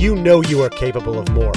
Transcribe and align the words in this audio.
You 0.00 0.16
know 0.16 0.40
you 0.40 0.62
are 0.62 0.70
capable 0.70 1.18
of 1.18 1.28
more 1.28 1.52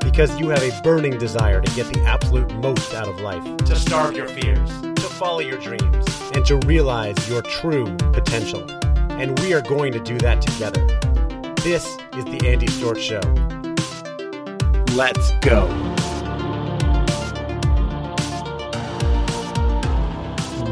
because 0.00 0.40
you 0.40 0.48
have 0.48 0.62
a 0.62 0.80
burning 0.82 1.18
desire 1.18 1.60
to 1.60 1.74
get 1.74 1.92
the 1.92 2.00
absolute 2.06 2.50
most 2.54 2.94
out 2.94 3.06
of 3.06 3.20
life, 3.20 3.44
to 3.66 3.76
starve 3.76 4.16
your 4.16 4.28
fears, 4.28 4.70
to 4.80 5.02
follow 5.02 5.40
your 5.40 5.58
dreams, 5.58 6.06
and 6.32 6.42
to 6.46 6.56
realize 6.64 7.28
your 7.28 7.42
true 7.42 7.94
potential. 8.14 8.66
And 9.10 9.38
we 9.40 9.52
are 9.52 9.60
going 9.60 9.92
to 9.92 10.00
do 10.00 10.16
that 10.20 10.40
together. 10.40 10.86
This 11.56 11.84
is 12.16 12.24
the 12.24 12.40
Andy 12.48 12.68
Storch 12.68 12.96
Show. 12.96 13.20
Let's 14.96 15.30
go. 15.42 15.91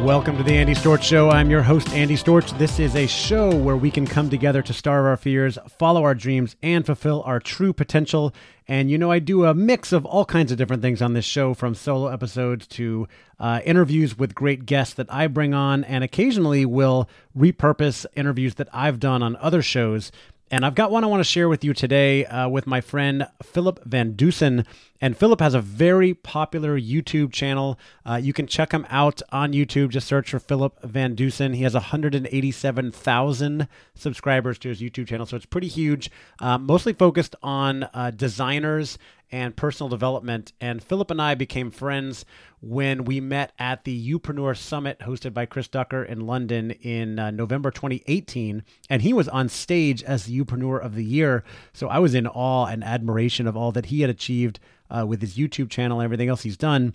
Welcome 0.04 0.38
to 0.38 0.42
the 0.42 0.56
Andy 0.56 0.72
Storch 0.74 1.02
Show. 1.02 1.28
I'm 1.28 1.50
your 1.50 1.62
host, 1.62 1.90
Andy 1.90 2.16
Storch. 2.16 2.56
This 2.56 2.78
is 2.78 2.96
a 2.96 3.06
show 3.06 3.54
where 3.54 3.76
we 3.76 3.90
can 3.90 4.06
come 4.06 4.30
together 4.30 4.62
to 4.62 4.72
starve 4.72 5.04
our 5.04 5.18
fears, 5.18 5.58
follow 5.78 6.04
our 6.04 6.14
dreams, 6.14 6.56
and 6.62 6.86
fulfill 6.86 7.22
our 7.26 7.38
true 7.38 7.74
potential. 7.74 8.34
And 8.66 8.90
you 8.90 8.96
know, 8.96 9.10
I 9.10 9.18
do 9.18 9.44
a 9.44 9.52
mix 9.52 9.92
of 9.92 10.06
all 10.06 10.24
kinds 10.24 10.50
of 10.50 10.56
different 10.56 10.80
things 10.80 11.02
on 11.02 11.12
this 11.12 11.26
show 11.26 11.52
from 11.52 11.74
solo 11.74 12.08
episodes 12.08 12.66
to 12.68 13.08
uh, 13.38 13.60
interviews 13.66 14.16
with 14.16 14.34
great 14.34 14.64
guests 14.64 14.94
that 14.94 15.12
I 15.12 15.26
bring 15.26 15.52
on, 15.52 15.84
and 15.84 16.02
occasionally 16.02 16.64
will 16.64 17.06
repurpose 17.36 18.06
interviews 18.16 18.54
that 18.54 18.68
I've 18.72 19.00
done 19.00 19.22
on 19.22 19.36
other 19.36 19.60
shows 19.60 20.10
and 20.50 20.66
I've 20.66 20.74
got 20.74 20.90
one 20.90 21.04
I 21.04 21.06
want 21.06 21.20
to 21.20 21.24
share 21.24 21.48
with 21.48 21.62
you 21.62 21.72
today 21.72 22.26
uh, 22.26 22.48
with 22.48 22.66
my 22.66 22.80
friend 22.80 23.28
Philip 23.42 23.84
Van 23.84 24.12
Dusen. 24.12 24.66
And 25.00 25.16
Philip 25.16 25.40
has 25.40 25.54
a 25.54 25.60
very 25.60 26.12
popular 26.12 26.78
YouTube 26.78 27.32
channel. 27.32 27.78
Uh, 28.04 28.16
you 28.16 28.32
can 28.32 28.48
check 28.48 28.72
him 28.72 28.84
out 28.90 29.22
on 29.30 29.52
YouTube. 29.52 29.90
Just 29.90 30.08
search 30.08 30.30
for 30.30 30.40
Philip 30.40 30.82
Van 30.82 31.14
Dusen. 31.14 31.54
He 31.54 31.62
has 31.62 31.74
187,000 31.74 33.68
subscribers 33.94 34.58
to 34.58 34.68
his 34.68 34.80
YouTube 34.80 35.06
channel, 35.06 35.24
so 35.24 35.36
it's 35.36 35.46
pretty 35.46 35.68
huge. 35.68 36.10
Uh, 36.40 36.58
mostly 36.58 36.92
focused 36.94 37.36
on 37.42 37.84
uh, 37.94 38.10
designers 38.10 38.98
and 39.32 39.56
personal 39.56 39.88
development. 39.88 40.52
And 40.60 40.82
Philip 40.82 41.10
and 41.10 41.20
I 41.20 41.34
became 41.34 41.70
friends 41.70 42.24
when 42.60 43.04
we 43.04 43.20
met 43.20 43.52
at 43.58 43.84
the 43.84 44.10
Youpreneur 44.12 44.56
Summit 44.56 45.00
hosted 45.00 45.32
by 45.32 45.46
Chris 45.46 45.68
Ducker 45.68 46.02
in 46.02 46.26
London 46.26 46.72
in 46.82 47.18
uh, 47.18 47.30
November 47.30 47.70
2018. 47.70 48.62
And 48.88 49.02
he 49.02 49.12
was 49.12 49.28
on 49.28 49.48
stage 49.48 50.02
as 50.02 50.24
the 50.24 50.38
Youpreneur 50.38 50.82
of 50.84 50.94
the 50.94 51.04
Year. 51.04 51.44
So 51.72 51.88
I 51.88 51.98
was 51.98 52.14
in 52.14 52.26
awe 52.26 52.66
and 52.66 52.82
admiration 52.84 53.46
of 53.46 53.56
all 53.56 53.72
that 53.72 53.86
he 53.86 54.00
had 54.00 54.10
achieved 54.10 54.60
uh, 54.90 55.04
with 55.06 55.20
his 55.20 55.36
YouTube 55.36 55.70
channel 55.70 56.00
and 56.00 56.04
everything 56.04 56.28
else 56.28 56.42
he's 56.42 56.56
done 56.56 56.94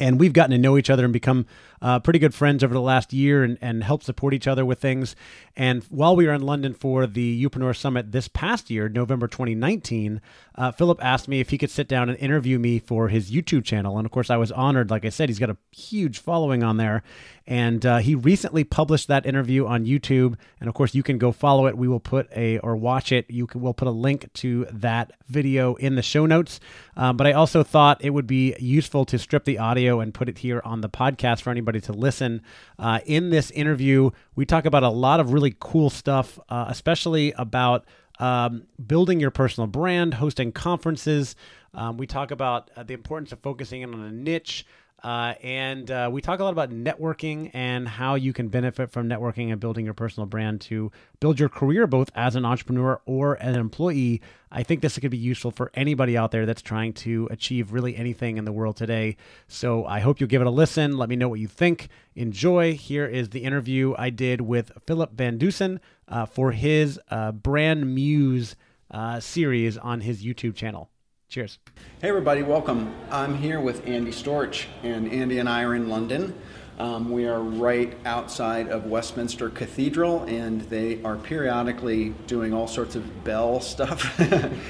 and 0.00 0.18
we've 0.18 0.32
gotten 0.32 0.50
to 0.50 0.58
know 0.58 0.76
each 0.76 0.90
other 0.90 1.04
and 1.04 1.12
become 1.12 1.46
uh, 1.82 1.98
pretty 2.00 2.18
good 2.18 2.34
friends 2.34 2.64
over 2.64 2.74
the 2.74 2.80
last 2.80 3.12
year 3.12 3.44
and, 3.44 3.58
and 3.60 3.84
help 3.84 4.02
support 4.02 4.34
each 4.34 4.46
other 4.46 4.64
with 4.64 4.80
things. 4.80 5.16
And 5.56 5.82
while 5.84 6.16
we 6.16 6.26
were 6.26 6.32
in 6.32 6.42
London 6.42 6.74
for 6.74 7.06
the 7.06 7.42
Youpreneur 7.42 7.76
Summit 7.76 8.12
this 8.12 8.28
past 8.28 8.70
year, 8.70 8.88
November 8.88 9.26
2019, 9.26 10.20
uh, 10.54 10.72
Philip 10.72 11.02
asked 11.02 11.28
me 11.28 11.40
if 11.40 11.50
he 11.50 11.58
could 11.58 11.70
sit 11.70 11.88
down 11.88 12.08
and 12.08 12.18
interview 12.18 12.58
me 12.58 12.78
for 12.78 13.08
his 13.08 13.30
YouTube 13.30 13.64
channel. 13.64 13.98
And 13.98 14.06
of 14.06 14.12
course, 14.12 14.30
I 14.30 14.36
was 14.36 14.52
honored. 14.52 14.90
Like 14.90 15.04
I 15.04 15.10
said, 15.10 15.28
he's 15.28 15.38
got 15.38 15.50
a 15.50 15.56
huge 15.70 16.18
following 16.18 16.62
on 16.62 16.78
there. 16.78 17.02
And 17.46 17.84
uh, 17.86 17.98
he 17.98 18.14
recently 18.14 18.64
published 18.64 19.08
that 19.08 19.26
interview 19.26 19.66
on 19.66 19.84
YouTube. 19.84 20.36
And 20.60 20.68
of 20.68 20.74
course, 20.74 20.94
you 20.94 21.02
can 21.02 21.18
go 21.18 21.30
follow 21.30 21.66
it. 21.66 21.76
We 21.76 21.88
will 21.88 22.00
put 22.00 22.28
a, 22.34 22.58
or 22.58 22.76
watch 22.76 23.12
it. 23.12 23.26
You 23.28 23.46
can, 23.46 23.60
we'll 23.60 23.74
put 23.74 23.88
a 23.88 23.92
link 23.92 24.32
to 24.34 24.66
that 24.72 25.12
video 25.28 25.74
in 25.76 25.94
the 25.94 26.02
show 26.02 26.26
notes. 26.26 26.58
Um, 26.96 27.16
but 27.16 27.26
I 27.26 27.32
also 27.32 27.62
thought 27.62 28.02
it 28.04 28.10
would 28.10 28.26
be 28.26 28.56
useful 28.58 29.04
to 29.06 29.18
strip 29.18 29.44
the 29.44 29.58
audio 29.58 30.00
and 30.00 30.12
put 30.12 30.28
it 30.28 30.38
here 30.38 30.62
on 30.64 30.80
the 30.80 30.88
podcast 30.88 31.42
for 31.42 31.50
anybody 31.50 31.65
to 31.72 31.92
listen. 31.92 32.42
Uh, 32.78 33.00
in 33.06 33.30
this 33.30 33.50
interview, 33.50 34.10
we 34.34 34.46
talk 34.46 34.64
about 34.66 34.82
a 34.82 34.88
lot 34.88 35.20
of 35.20 35.32
really 35.32 35.54
cool 35.58 35.90
stuff, 35.90 36.38
uh, 36.48 36.66
especially 36.68 37.32
about 37.32 37.84
um, 38.18 38.64
building 38.84 39.20
your 39.20 39.30
personal 39.30 39.66
brand, 39.66 40.14
hosting 40.14 40.52
conferences. 40.52 41.36
Um, 41.74 41.96
we 41.96 42.06
talk 42.06 42.30
about 42.30 42.70
uh, 42.76 42.82
the 42.82 42.94
importance 42.94 43.32
of 43.32 43.40
focusing 43.40 43.82
in 43.82 43.92
on 43.92 44.00
a 44.00 44.10
niche. 44.10 44.66
Uh, 45.02 45.34
and 45.42 45.90
uh, 45.90 46.08
we 46.10 46.20
talk 46.20 46.40
a 46.40 46.44
lot 46.44 46.52
about 46.52 46.70
networking 46.70 47.50
and 47.52 47.86
how 47.86 48.14
you 48.14 48.32
can 48.32 48.48
benefit 48.48 48.90
from 48.90 49.08
networking 49.08 49.52
and 49.52 49.60
building 49.60 49.84
your 49.84 49.94
personal 49.94 50.26
brand 50.26 50.60
to 50.60 50.90
build 51.20 51.38
your 51.38 51.48
career 51.48 51.86
both 51.86 52.10
as 52.14 52.34
an 52.34 52.44
entrepreneur 52.44 53.00
or 53.04 53.34
an 53.34 53.54
employee. 53.54 54.22
I 54.50 54.62
think 54.62 54.80
this 54.80 54.98
could 54.98 55.10
be 55.10 55.18
useful 55.18 55.50
for 55.50 55.70
anybody 55.74 56.16
out 56.16 56.30
there 56.30 56.46
that's 56.46 56.62
trying 56.62 56.94
to 56.94 57.28
achieve 57.30 57.72
really 57.72 57.94
anything 57.94 58.38
in 58.38 58.46
the 58.46 58.52
world 58.52 58.76
today. 58.76 59.16
So 59.48 59.84
I 59.84 60.00
hope 60.00 60.18
you'll 60.18 60.30
give 60.30 60.40
it 60.40 60.46
a 60.46 60.50
listen. 60.50 60.96
Let 60.96 61.08
me 61.10 61.16
know 61.16 61.28
what 61.28 61.40
you 61.40 61.48
think. 61.48 61.88
Enjoy. 62.14 62.72
Here 62.74 63.06
is 63.06 63.28
the 63.28 63.44
interview 63.44 63.94
I 63.98 64.10
did 64.10 64.40
with 64.40 64.72
Philip 64.86 65.12
Van 65.12 65.38
Dusen 65.38 65.78
uh, 66.08 66.24
for 66.24 66.52
his 66.52 66.98
uh, 67.10 67.32
Brand 67.32 67.94
Muse 67.94 68.56
uh, 68.90 69.20
series 69.20 69.76
on 69.76 70.00
his 70.00 70.24
YouTube 70.24 70.54
channel. 70.54 70.90
Cheers. 71.28 71.58
Hey, 72.00 72.08
everybody, 72.08 72.44
welcome. 72.44 72.94
I'm 73.10 73.36
here 73.36 73.60
with 73.60 73.84
Andy 73.84 74.12
Storch, 74.12 74.66
and 74.84 75.10
Andy 75.10 75.40
and 75.40 75.48
I 75.48 75.64
are 75.64 75.74
in 75.74 75.88
London. 75.88 76.38
Um, 76.78 77.10
we 77.10 77.26
are 77.26 77.40
right 77.40 77.98
outside 78.04 78.68
of 78.68 78.86
Westminster 78.86 79.50
Cathedral, 79.50 80.22
and 80.28 80.60
they 80.62 81.02
are 81.02 81.16
periodically 81.16 82.10
doing 82.28 82.54
all 82.54 82.68
sorts 82.68 82.94
of 82.94 83.24
bell 83.24 83.60
stuff. 83.60 84.16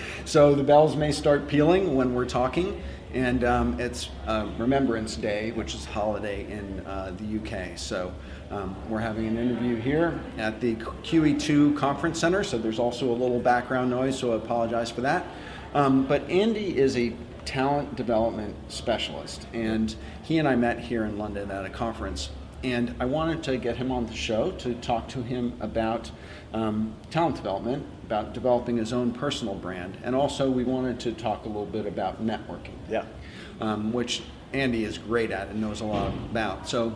so 0.25 0.55
the 0.55 0.65
bells 0.65 0.97
may 0.97 1.12
start 1.12 1.47
pealing 1.47 1.94
when 1.94 2.15
we're 2.15 2.25
talking, 2.25 2.83
and 3.12 3.44
um, 3.44 3.78
it's 3.78 4.09
uh, 4.27 4.49
Remembrance 4.56 5.15
Day, 5.17 5.53
which 5.53 5.75
is 5.75 5.84
a 5.84 5.91
holiday 5.91 6.50
in 6.50 6.81
uh, 6.87 7.15
the 7.19 7.38
UK. 7.38 7.77
So 7.77 8.15
um, 8.50 8.75
we're 8.88 9.00
having 9.00 9.27
an 9.27 9.37
interview 9.37 9.77
here 9.77 10.19
at 10.38 10.59
the 10.62 10.77
QE2 10.77 11.77
Conference 11.77 12.19
Center, 12.19 12.43
so 12.43 12.56
there's 12.56 12.78
also 12.78 13.11
a 13.11 13.12
little 13.12 13.41
background 13.41 13.91
noise, 13.91 14.19
so 14.19 14.33
I 14.33 14.37
apologize 14.37 14.91
for 14.91 15.03
that. 15.03 15.27
Um, 15.76 16.06
but 16.06 16.22
Andy 16.31 16.78
is 16.78 16.97
a 16.97 17.12
talent 17.44 17.97
development 17.97 18.56
specialist, 18.72 19.47
and 19.53 19.94
he 20.22 20.38
and 20.38 20.48
I 20.48 20.56
met 20.56 20.81
here 20.81 21.04
in 21.04 21.19
London 21.19 21.50
at 21.50 21.66
a 21.66 21.69
conference. 21.69 22.31
And 22.64 22.94
I 22.98 23.04
wanted 23.04 23.42
to 23.42 23.59
get 23.59 23.76
him 23.76 23.92
on 23.92 24.06
the 24.06 24.14
show 24.14 24.53
to 24.53 24.75
talk 24.76 25.06
to 25.09 25.22
him 25.22 25.53
about 25.60 26.10
um, 26.54 26.94
talent 27.10 27.37
development, 27.37 27.84
about 28.06 28.32
developing 28.32 28.78
his 28.78 28.94
own 28.94 29.12
personal 29.12 29.54
brand, 29.54 29.98
and 30.03 30.16
also 30.16 30.50
we 30.50 30.64
wanted 30.64 30.98
to 31.00 31.12
talk 31.12 31.44
a 31.44 31.48
little 31.48 31.66
bit 31.66 31.84
about 31.84 32.25
networking. 32.25 32.78
Yeah. 32.88 33.04
Um, 33.60 33.93
which 33.93 34.22
Andy 34.54 34.84
is 34.84 34.97
great 34.97 35.31
at 35.31 35.48
and 35.48 35.60
knows 35.60 35.82
a 35.82 35.84
lot 35.84 36.08
about. 36.08 36.66
So 36.66 36.94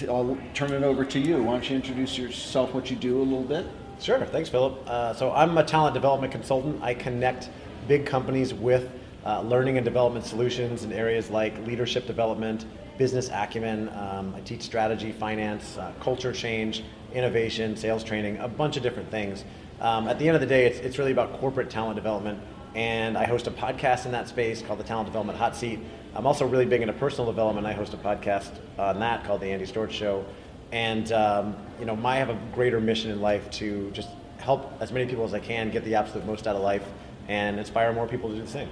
i 0.00 0.06
I'll 0.06 0.38
turn 0.54 0.72
it 0.72 0.82
over 0.82 1.04
to 1.04 1.18
you. 1.18 1.42
Why 1.42 1.52
don't 1.52 1.68
you 1.68 1.76
introduce 1.76 2.16
yourself, 2.16 2.72
what 2.72 2.90
you 2.90 2.96
do 2.96 3.20
a 3.20 3.22
little 3.22 3.44
bit? 3.44 3.66
Sure. 4.00 4.24
Thanks, 4.24 4.48
Philip. 4.48 4.82
Uh, 4.86 5.12
so 5.12 5.30
I'm 5.30 5.58
a 5.58 5.62
talent 5.62 5.92
development 5.92 6.32
consultant. 6.32 6.82
I 6.82 6.94
connect 6.94 7.50
big 7.86 8.06
companies 8.06 8.54
with 8.54 8.90
uh, 9.26 9.42
learning 9.42 9.76
and 9.76 9.84
development 9.84 10.24
solutions 10.24 10.84
in 10.84 10.92
areas 10.92 11.28
like 11.28 11.58
leadership 11.66 12.06
development, 12.06 12.64
business 12.96 13.28
acumen. 13.28 13.90
Um, 13.90 14.34
I 14.34 14.40
teach 14.40 14.62
strategy, 14.62 15.12
finance, 15.12 15.76
uh, 15.76 15.92
culture 16.00 16.32
change, 16.32 16.82
innovation, 17.12 17.76
sales 17.76 18.02
training, 18.02 18.38
a 18.38 18.48
bunch 18.48 18.78
of 18.78 18.82
different 18.82 19.10
things. 19.10 19.44
Um, 19.82 20.08
at 20.08 20.18
the 20.18 20.26
end 20.26 20.34
of 20.34 20.40
the 20.40 20.46
day, 20.46 20.64
it's, 20.64 20.78
it's 20.78 20.96
really 20.96 21.12
about 21.12 21.38
corporate 21.38 21.68
talent 21.68 21.96
development. 21.96 22.40
And 22.74 23.18
I 23.18 23.26
host 23.26 23.48
a 23.48 23.50
podcast 23.50 24.06
in 24.06 24.12
that 24.12 24.28
space 24.28 24.62
called 24.62 24.78
the 24.78 24.84
Talent 24.84 25.08
Development 25.08 25.38
Hot 25.38 25.54
Seat. 25.54 25.78
I'm 26.14 26.26
also 26.26 26.46
really 26.46 26.66
big 26.66 26.80
into 26.80 26.94
personal 26.94 27.30
development. 27.30 27.66
I 27.66 27.72
host 27.72 27.92
a 27.92 27.98
podcast 27.98 28.50
on 28.78 28.98
that 29.00 29.24
called 29.24 29.42
The 29.42 29.48
Andy 29.48 29.66
Storch 29.66 29.90
Show 29.90 30.24
and 30.72 31.10
um, 31.12 31.56
you 31.78 31.86
know, 31.86 31.98
I 32.04 32.16
have 32.16 32.30
a 32.30 32.38
greater 32.52 32.80
mission 32.80 33.10
in 33.10 33.20
life 33.20 33.50
to 33.52 33.90
just 33.92 34.08
help 34.38 34.72
as 34.80 34.92
many 34.92 35.06
people 35.06 35.24
as 35.24 35.34
I 35.34 35.40
can 35.40 35.70
get 35.70 35.84
the 35.84 35.94
absolute 35.94 36.26
most 36.26 36.46
out 36.46 36.56
of 36.56 36.62
life 36.62 36.84
and 37.28 37.58
inspire 37.58 37.92
more 37.92 38.08
people 38.08 38.28
to 38.30 38.34
do 38.34 38.42
the 38.42 38.48
same. 38.48 38.68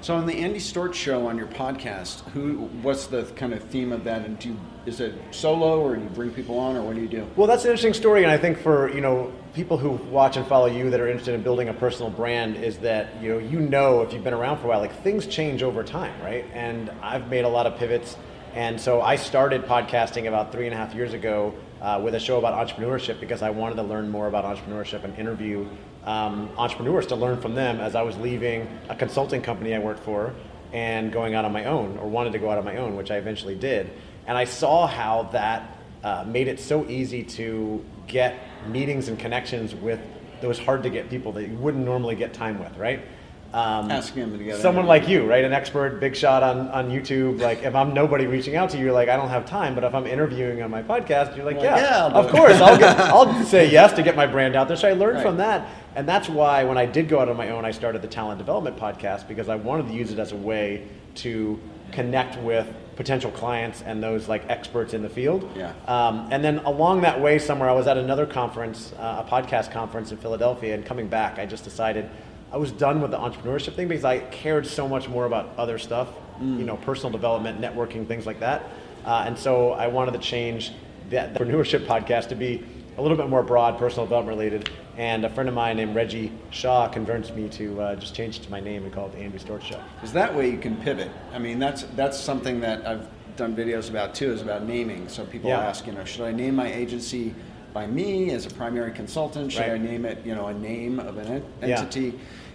So 0.00 0.16
on 0.16 0.26
the 0.26 0.34
Andy 0.34 0.58
Storch 0.58 0.94
show 0.94 1.26
on 1.26 1.36
your 1.36 1.46
podcast, 1.46 2.28
who 2.30 2.68
what's 2.82 3.06
the 3.06 3.24
kind 3.36 3.52
of 3.52 3.62
theme 3.64 3.92
of 3.92 4.02
that? 4.04 4.24
And 4.24 4.38
do 4.38 4.48
you, 4.48 4.60
is 4.86 5.00
it 5.00 5.14
solo 5.30 5.80
or 5.80 5.94
do 5.94 6.02
you 6.02 6.08
bring 6.08 6.30
people 6.30 6.58
on 6.58 6.74
or 6.74 6.82
what 6.82 6.96
do 6.96 7.02
you 7.02 7.08
do? 7.08 7.28
Well, 7.36 7.46
that's 7.46 7.64
an 7.64 7.70
interesting 7.70 7.92
story, 7.92 8.22
and 8.22 8.32
I 8.32 8.38
think 8.38 8.58
for 8.58 8.90
you 8.94 9.02
know 9.02 9.30
people 9.54 9.76
who 9.76 9.90
watch 10.10 10.36
and 10.38 10.46
follow 10.46 10.66
you 10.66 10.90
that 10.90 11.00
are 11.00 11.06
interested 11.06 11.34
in 11.34 11.42
building 11.42 11.68
a 11.68 11.74
personal 11.74 12.10
brand 12.10 12.56
is 12.56 12.78
that 12.78 13.22
you 13.22 13.28
know 13.28 13.38
you 13.38 13.60
know 13.60 14.00
if 14.00 14.12
you've 14.12 14.24
been 14.24 14.34
around 14.34 14.58
for 14.58 14.64
a 14.64 14.68
while, 14.70 14.80
like 14.80 15.02
things 15.02 15.26
change 15.26 15.62
over 15.62 15.84
time, 15.84 16.18
right? 16.22 16.46
And 16.54 16.90
I've 17.02 17.28
made 17.28 17.44
a 17.44 17.48
lot 17.48 17.66
of 17.66 17.76
pivots 17.76 18.16
and 18.54 18.80
so 18.80 19.00
I 19.00 19.14
started 19.14 19.64
podcasting 19.64 20.26
about 20.26 20.50
three 20.50 20.66
and 20.66 20.74
a 20.74 20.76
half 20.76 20.92
years 20.94 21.12
ago 21.12 21.54
uh, 21.80 22.00
with 22.02 22.14
a 22.16 22.20
show 22.20 22.38
about 22.38 22.66
entrepreneurship 22.66 23.20
because 23.20 23.42
I 23.42 23.50
wanted 23.50 23.76
to 23.76 23.82
learn 23.84 24.08
more 24.08 24.26
about 24.26 24.44
entrepreneurship 24.44 25.04
and 25.04 25.16
interview 25.16 25.68
um, 26.04 26.50
entrepreneurs 26.56 27.06
to 27.08 27.16
learn 27.16 27.40
from 27.40 27.54
them 27.54 27.78
as 27.78 27.94
I 27.94 28.02
was 28.02 28.16
leaving 28.16 28.66
a 28.88 28.96
consulting 28.96 29.40
company 29.40 29.74
I 29.74 29.78
worked 29.78 30.02
for 30.02 30.34
and 30.72 31.12
going 31.12 31.34
out 31.34 31.44
on 31.44 31.52
my 31.52 31.66
own 31.66 31.96
or 31.98 32.08
wanted 32.08 32.32
to 32.32 32.38
go 32.38 32.50
out 32.50 32.58
on 32.58 32.64
my 32.64 32.76
own, 32.76 32.96
which 32.96 33.12
I 33.12 33.16
eventually 33.16 33.54
did. 33.54 33.90
And 34.26 34.36
I 34.36 34.44
saw 34.44 34.86
how 34.86 35.24
that 35.32 35.78
uh, 36.02 36.24
made 36.26 36.48
it 36.48 36.58
so 36.58 36.84
easy 36.86 37.22
to 37.22 37.84
get 38.08 38.36
meetings 38.66 39.08
and 39.08 39.18
connections 39.18 39.74
with 39.74 40.00
those 40.40 40.58
hard 40.58 40.82
to 40.82 40.90
get 40.90 41.08
people 41.08 41.32
that 41.32 41.46
you 41.46 41.54
wouldn't 41.56 41.84
normally 41.84 42.16
get 42.16 42.34
time 42.34 42.58
with, 42.58 42.76
right? 42.76 43.04
Um, 43.52 43.90
Asking 43.90 44.22
him 44.22 44.38
to 44.38 44.44
get 44.44 44.60
someone 44.60 44.86
like 44.86 45.08
you, 45.08 45.26
right? 45.26 45.44
An 45.44 45.52
expert, 45.52 45.98
big 45.98 46.14
shot 46.14 46.44
on, 46.44 46.68
on 46.68 46.88
YouTube. 46.88 47.40
Like, 47.40 47.64
if 47.64 47.74
I'm 47.74 47.92
nobody 47.92 48.26
reaching 48.26 48.54
out 48.54 48.70
to 48.70 48.78
you, 48.78 48.84
you're 48.84 48.92
like, 48.92 49.08
I 49.08 49.16
don't 49.16 49.28
have 49.28 49.44
time. 49.44 49.74
But 49.74 49.82
if 49.82 49.92
I'm 49.92 50.06
interviewing 50.06 50.62
on 50.62 50.70
my 50.70 50.82
podcast, 50.82 51.36
you're 51.36 51.44
like, 51.44 51.56
Well, 51.56 51.64
yeah, 51.64 52.08
yeah, 52.08 52.16
of 52.16 52.30
course, 52.30 52.60
I'll 52.60 52.78
get, 52.78 52.96
I'll 53.00 53.44
say 53.44 53.68
yes 53.68 53.92
to 53.94 54.02
get 54.04 54.14
my 54.14 54.26
brand 54.26 54.54
out 54.54 54.68
there. 54.68 54.76
So 54.76 54.88
I 54.88 54.92
learned 54.92 55.16
Right. 55.16 55.22
from 55.26 55.38
that, 55.38 55.66
and 55.96 56.08
that's 56.08 56.28
why 56.28 56.62
when 56.62 56.78
I 56.78 56.86
did 56.86 57.08
go 57.08 57.18
out 57.18 57.28
on 57.28 57.36
my 57.36 57.50
own, 57.50 57.64
I 57.64 57.72
started 57.72 58.02
the 58.02 58.08
talent 58.08 58.38
development 58.38 58.76
podcast 58.76 59.26
because 59.26 59.48
I 59.48 59.56
wanted 59.56 59.88
to 59.88 59.94
use 59.94 60.12
it 60.12 60.20
as 60.20 60.30
a 60.30 60.36
way 60.36 60.86
to 61.16 61.58
connect 61.90 62.38
with 62.42 62.72
potential 62.94 63.32
clients 63.32 63.82
and 63.82 64.00
those 64.00 64.28
like 64.28 64.48
experts 64.48 64.94
in 64.94 65.02
the 65.02 65.08
field. 65.08 65.50
Yeah. 65.56 65.72
Um, 65.88 66.28
and 66.30 66.44
then 66.44 66.58
along 66.58 67.00
that 67.00 67.20
way, 67.20 67.40
somewhere 67.40 67.68
I 67.68 67.72
was 67.72 67.88
at 67.88 67.96
another 67.96 68.26
conference, 68.26 68.92
uh, 68.98 69.24
a 69.26 69.28
podcast 69.28 69.72
conference 69.72 70.12
in 70.12 70.18
Philadelphia, 70.18 70.74
and 70.74 70.86
coming 70.86 71.08
back, 71.08 71.38
I 71.40 71.46
just 71.46 71.64
decided 71.64 72.08
I 72.52 72.56
was 72.56 72.72
done 72.72 73.00
with 73.00 73.12
the 73.12 73.18
entrepreneurship 73.18 73.74
thing 73.74 73.88
because 73.88 74.04
I 74.04 74.18
cared 74.18 74.66
so 74.66 74.88
much 74.88 75.08
more 75.08 75.24
about 75.26 75.50
other 75.56 75.78
stuff, 75.78 76.08
you 76.40 76.64
know, 76.64 76.76
personal 76.78 77.10
development, 77.12 77.60
networking, 77.60 78.06
things 78.06 78.26
like 78.26 78.40
that. 78.40 78.64
Uh, 79.04 79.24
and 79.26 79.38
so 79.38 79.72
I 79.72 79.86
wanted 79.86 80.12
to 80.12 80.18
change 80.18 80.72
that 81.10 81.34
the 81.34 81.40
entrepreneurship 81.40 81.86
podcast 81.86 82.28
to 82.28 82.34
be 82.34 82.64
a 82.98 83.02
little 83.02 83.16
bit 83.16 83.28
more 83.28 83.42
broad, 83.42 83.78
personal 83.78 84.04
development 84.04 84.36
related. 84.36 84.70
And 84.96 85.24
a 85.24 85.30
friend 85.30 85.48
of 85.48 85.54
mine 85.54 85.76
named 85.76 85.94
Reggie 85.94 86.32
Shaw 86.50 86.88
convinced 86.88 87.34
me 87.34 87.48
to 87.50 87.80
uh, 87.80 87.96
just 87.96 88.14
change 88.14 88.38
it 88.38 88.42
to 88.42 88.50
my 88.50 88.60
name 88.60 88.84
and 88.84 88.92
call 88.92 89.06
it 89.06 89.12
the 89.12 89.18
Andy 89.18 89.38
Storch 89.38 89.62
Show. 89.62 89.80
Because 89.94 90.12
that 90.12 90.34
way 90.34 90.50
you 90.50 90.58
can 90.58 90.76
pivot. 90.76 91.10
I 91.32 91.38
mean, 91.38 91.58
that's 91.58 91.84
that's 91.94 92.18
something 92.18 92.60
that 92.60 92.86
I've 92.86 93.06
done 93.36 93.54
videos 93.56 93.88
about 93.88 94.14
too. 94.14 94.32
Is 94.32 94.42
about 94.42 94.64
naming. 94.64 95.08
So 95.08 95.24
people 95.24 95.50
Yeah. 95.50 95.60
ask, 95.60 95.86
you 95.86 95.92
know, 95.92 96.04
should 96.04 96.22
I 96.22 96.32
name 96.32 96.56
my 96.56 96.70
agency 96.70 97.34
by 97.72 97.86
me 97.86 98.30
as 98.30 98.46
a 98.46 98.50
primary 98.50 98.92
consultant? 98.92 99.52
Should 99.52 99.60
Right. 99.62 99.72
I 99.72 99.78
name 99.78 100.04
it, 100.04 100.18
you 100.24 100.34
know, 100.34 100.46
a 100.46 100.54
name 100.54 100.98
of 100.98 101.18
an 101.18 101.26
en- 101.26 101.68
Yeah. 101.68 101.80
entity? 101.80 102.14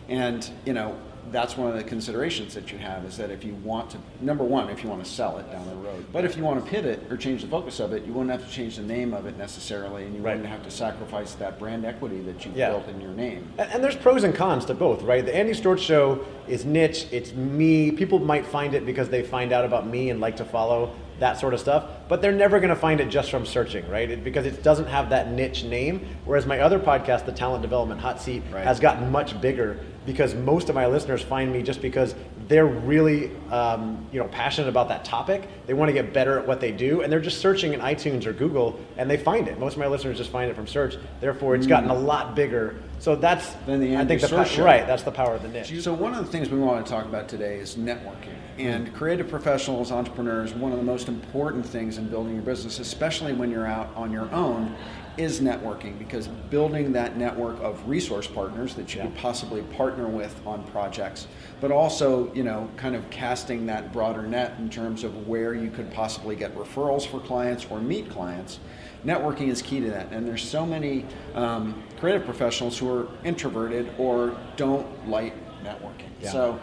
And 0.10 0.48
you 0.66 0.74
know, 0.74 0.96
that's 1.32 1.58
one 1.58 1.68
of 1.68 1.76
the 1.76 1.84
considerations 1.84 2.54
that 2.54 2.72
you 2.72 2.78
have 2.78 3.04
is 3.04 3.18
that 3.18 3.32
if 3.32 3.44
you 3.44 3.56
want 3.64 3.90
to, 3.90 3.98
number 4.22 4.44
one, 4.44 4.70
if 4.70 4.84
you 4.84 4.90
want 4.90 5.04
to 5.04 5.10
sell 5.10 5.40
it 5.40 5.52
down 5.52 5.68
the 5.68 5.76
road, 5.76 6.06
but 6.14 6.24
if 6.24 6.38
you 6.38 6.44
want 6.44 6.64
to 6.64 6.70
pivot 6.72 7.00
or 7.10 7.18
change 7.18 7.42
the 7.42 7.48
focus 7.48 7.80
of 7.80 7.94
it, 7.94 8.06
you 8.06 8.14
wouldn't 8.14 8.30
have 8.30 8.48
to 8.48 8.54
change 8.54 8.76
the 8.78 8.84
name 8.84 9.12
of 9.12 9.26
it 9.26 9.36
necessarily, 9.36 10.04
and 10.04 10.14
you 10.16 10.22
Right. 10.22 10.36
wouldn't 10.36 10.54
have 10.54 10.62
to 10.64 10.70
sacrifice 10.70 11.34
that 11.36 11.58
brand 11.58 11.84
equity 11.84 12.20
that 12.22 12.46
you've 12.46 12.56
Yeah. 12.56 12.70
built 12.70 12.88
in 12.90 13.02
your 13.02 13.10
name. 13.10 13.48
And, 13.58 13.68
and 13.74 13.84
there's 13.84 13.96
pros 13.96 14.24
and 14.24 14.36
cons 14.36 14.66
to 14.66 14.76
both, 14.76 15.02
right? 15.02 15.26
The 15.26 15.36
Andy 15.36 15.54
Storch 15.54 15.80
Show 15.80 16.20
is 16.48 16.64
niche. 16.64 17.08
It's 17.12 17.34
me. 17.34 17.90
People 17.90 18.20
might 18.20 18.46
find 18.46 18.76
it 18.76 18.86
because 18.86 19.10
they 19.10 19.24
find 19.24 19.52
out 19.52 19.66
about 19.66 19.88
me 19.88 20.12
and 20.12 20.22
like 20.22 20.36
to 20.36 20.46
follow 20.46 20.92
that 21.20 21.40
sort 21.40 21.54
of 21.54 21.60
stuff, 21.60 21.86
but 22.10 22.22
they're 22.22 22.32
never 22.32 22.60
going 22.60 22.70
to 22.70 22.76
find 22.76 23.00
it 23.00 23.10
just 23.10 23.32
from 23.32 23.46
searching, 23.46 23.88
right? 23.90 24.10
It, 24.12 24.24
because 24.24 24.46
it 24.46 24.64
doesn't 24.64 24.88
have 24.88 25.10
that 25.10 25.32
niche 25.32 25.64
name. 25.64 26.06
Whereas 26.26 26.46
my 26.46 26.60
other 26.60 26.80
podcast, 26.80 27.26
the 27.26 27.32
Talent 27.32 27.62
Development 27.62 28.00
Hot 28.02 28.22
Seat, 28.22 28.44
Right. 28.52 28.64
has 28.64 28.80
gotten 28.80 29.12
much 29.12 29.40
bigger 29.42 29.80
because 30.06 30.36
most 30.36 30.70
of 30.70 30.76
my 30.76 30.86
listeners 30.86 31.22
find 31.24 31.52
me 31.52 31.64
just 31.64 31.82
because 31.82 32.14
they're 32.48 32.66
really, 32.68 33.32
um, 33.52 34.06
you 34.12 34.20
know, 34.20 34.28
passionate 34.28 34.68
about 34.68 34.88
that 34.90 35.04
topic. 35.04 35.48
They 35.66 35.74
want 35.74 35.90
to 35.90 35.94
get 35.94 36.14
better 36.14 36.38
at 36.38 36.46
what 36.46 36.60
they 36.60 36.72
do, 36.72 37.02
and 37.02 37.12
they're 37.12 37.20
just 37.20 37.40
searching 37.40 37.74
in 37.74 37.80
iTunes 37.80 38.28
or 38.28 38.34
Google, 38.34 38.80
and 38.98 39.10
they 39.10 39.18
find 39.18 39.48
it. 39.48 39.58
Most 39.60 39.74
of 39.74 39.80
my 39.80 39.88
listeners 39.88 40.18
just 40.18 40.30
find 40.30 40.52
it 40.52 40.56
from 40.56 40.68
search. 40.68 40.98
Therefore, 41.22 41.56
it's 41.56 41.66
gotten 41.66 41.90
a 41.90 41.96
lot 41.96 42.36
bigger. 42.36 42.76
So 43.00 43.16
that's, 43.16 43.52
Than 43.66 43.80
the 43.82 43.98
I 43.98 44.06
think, 44.06 44.22
the 44.22 44.28
pa- 44.28 44.64
right. 44.64 44.88
That's 44.88 45.04
the 45.04 45.12
power 45.12 45.36
of 45.36 45.42
the 45.44 45.50
niche. 45.50 45.82
So 45.82 45.94
one 45.94 46.14
of 46.14 46.26
the 46.26 46.32
things 46.32 46.50
we 46.50 46.58
want 46.60 46.86
to 46.86 46.92
talk 46.92 47.06
about 47.06 47.28
today 47.28 47.58
is 47.60 47.76
networking. 47.76 48.34
And 48.58 48.94
creative 48.94 49.28
professionals, 49.30 49.92
entrepreneurs, 49.92 50.54
one 50.54 50.72
of 50.72 50.78
the 50.78 50.84
most 50.84 51.08
important 51.08 51.66
things 51.66 51.98
in 51.98 52.08
building 52.08 52.34
your 52.34 52.44
business, 52.44 52.80
especially 52.80 53.34
when 53.34 53.52
you're 53.52 53.68
out 53.68 53.90
on 53.96 54.12
your 54.12 54.32
own, 54.34 54.74
is 55.18 55.40
networking 55.40 55.98
because 56.00 56.28
building 56.28 56.92
that 56.94 57.18
network 57.18 57.62
of 57.62 57.88
resource 57.88 58.28
partners 58.28 58.76
that 58.76 58.94
you 58.94 59.00
Yeah. 59.00 59.08
could 59.08 59.16
possibly 59.18 59.62
partner 59.62 60.08
with 60.08 60.36
on 60.46 60.64
projects, 60.64 61.28
but 61.62 61.72
also, 61.72 62.34
you 62.34 62.44
know, 62.44 62.70
kind 62.76 62.96
of 62.96 63.10
casting 63.12 63.66
that 63.68 63.94
broader 63.94 64.24
net 64.24 64.54
in 64.60 64.70
terms 64.70 65.04
of 65.04 65.28
where 65.28 65.54
you 65.54 65.70
could 65.70 65.92
possibly 65.92 66.36
get 66.36 66.56
referrals 66.58 67.06
for 67.08 67.20
clients 67.20 67.66
or 67.70 67.80
meet 67.80 68.10
clients. 68.10 68.60
Networking 69.06 69.50
is 69.50 69.62
key 69.62 69.80
to 69.82 69.90
that, 69.92 70.12
and 70.12 70.28
there's 70.28 70.44
so 70.44 70.66
many 70.66 71.06
um, 71.36 71.84
creative 72.00 72.26
professionals 72.26 72.78
who 72.78 72.90
are 72.90 73.08
introverted 73.24 73.94
or 74.00 74.36
don't 74.58 75.08
like 75.08 75.34
networking. 75.64 76.10
Yeah. 76.22 76.32
So, 76.32 76.60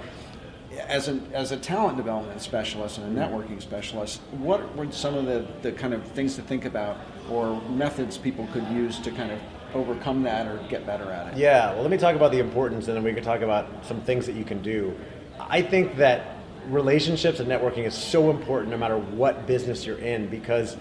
as 0.89 1.09
a, 1.09 1.21
as 1.33 1.53
a 1.53 1.57
talent 1.57 1.99
development 1.99 2.41
specialist 2.41 2.99
and 2.99 3.17
a 3.17 3.21
networking 3.21 3.61
specialist, 3.61 4.21
what 4.33 4.75
were 4.75 4.91
some 4.91 5.15
of 5.15 5.27
the, 5.27 5.47
the 5.61 5.71
kind 5.71 5.95
of 5.95 6.03
things 6.13 6.35
to 6.37 6.43
think 6.43 6.65
about 6.65 6.97
or 7.31 7.61
methods 7.71 8.17
people 8.17 8.49
could 8.53 8.67
use 8.69 8.99
to 9.01 9.11
kind 9.11 9.31
of 9.31 9.39
overcome 9.75 10.23
that 10.23 10.47
or 10.47 10.59
get 10.69 10.85
better 10.85 11.13
at 11.13 11.33
it? 11.33 11.39
Yeah, 11.39 11.73
well, 11.73 11.83
let 11.83 11.91
me 11.91 11.99
talk 11.99 12.17
about 12.17 12.33
the 12.33 12.41
importance, 12.41 12.89
and 12.89 12.97
then 12.97 13.05
we 13.05 13.13
can 13.13 13.23
talk 13.23 13.43
about 13.43 13.85
some 13.85 14.01
things 14.01 14.27
that 14.27 14.35
you 14.35 14.45
can 14.45 14.63
do. 14.63 14.97
I 15.39 15.63
think 15.63 15.97
that 15.97 16.39
relationships 16.69 17.41
and 17.41 17.49
networking 17.49 17.85
is 17.87 17.95
so 17.95 18.31
important 18.31 18.71
no 18.71 18.79
matter 18.79 18.97
what 18.97 19.47
business 19.47 19.85
you're 19.85 19.99
in 19.99 20.29
because 20.29 20.77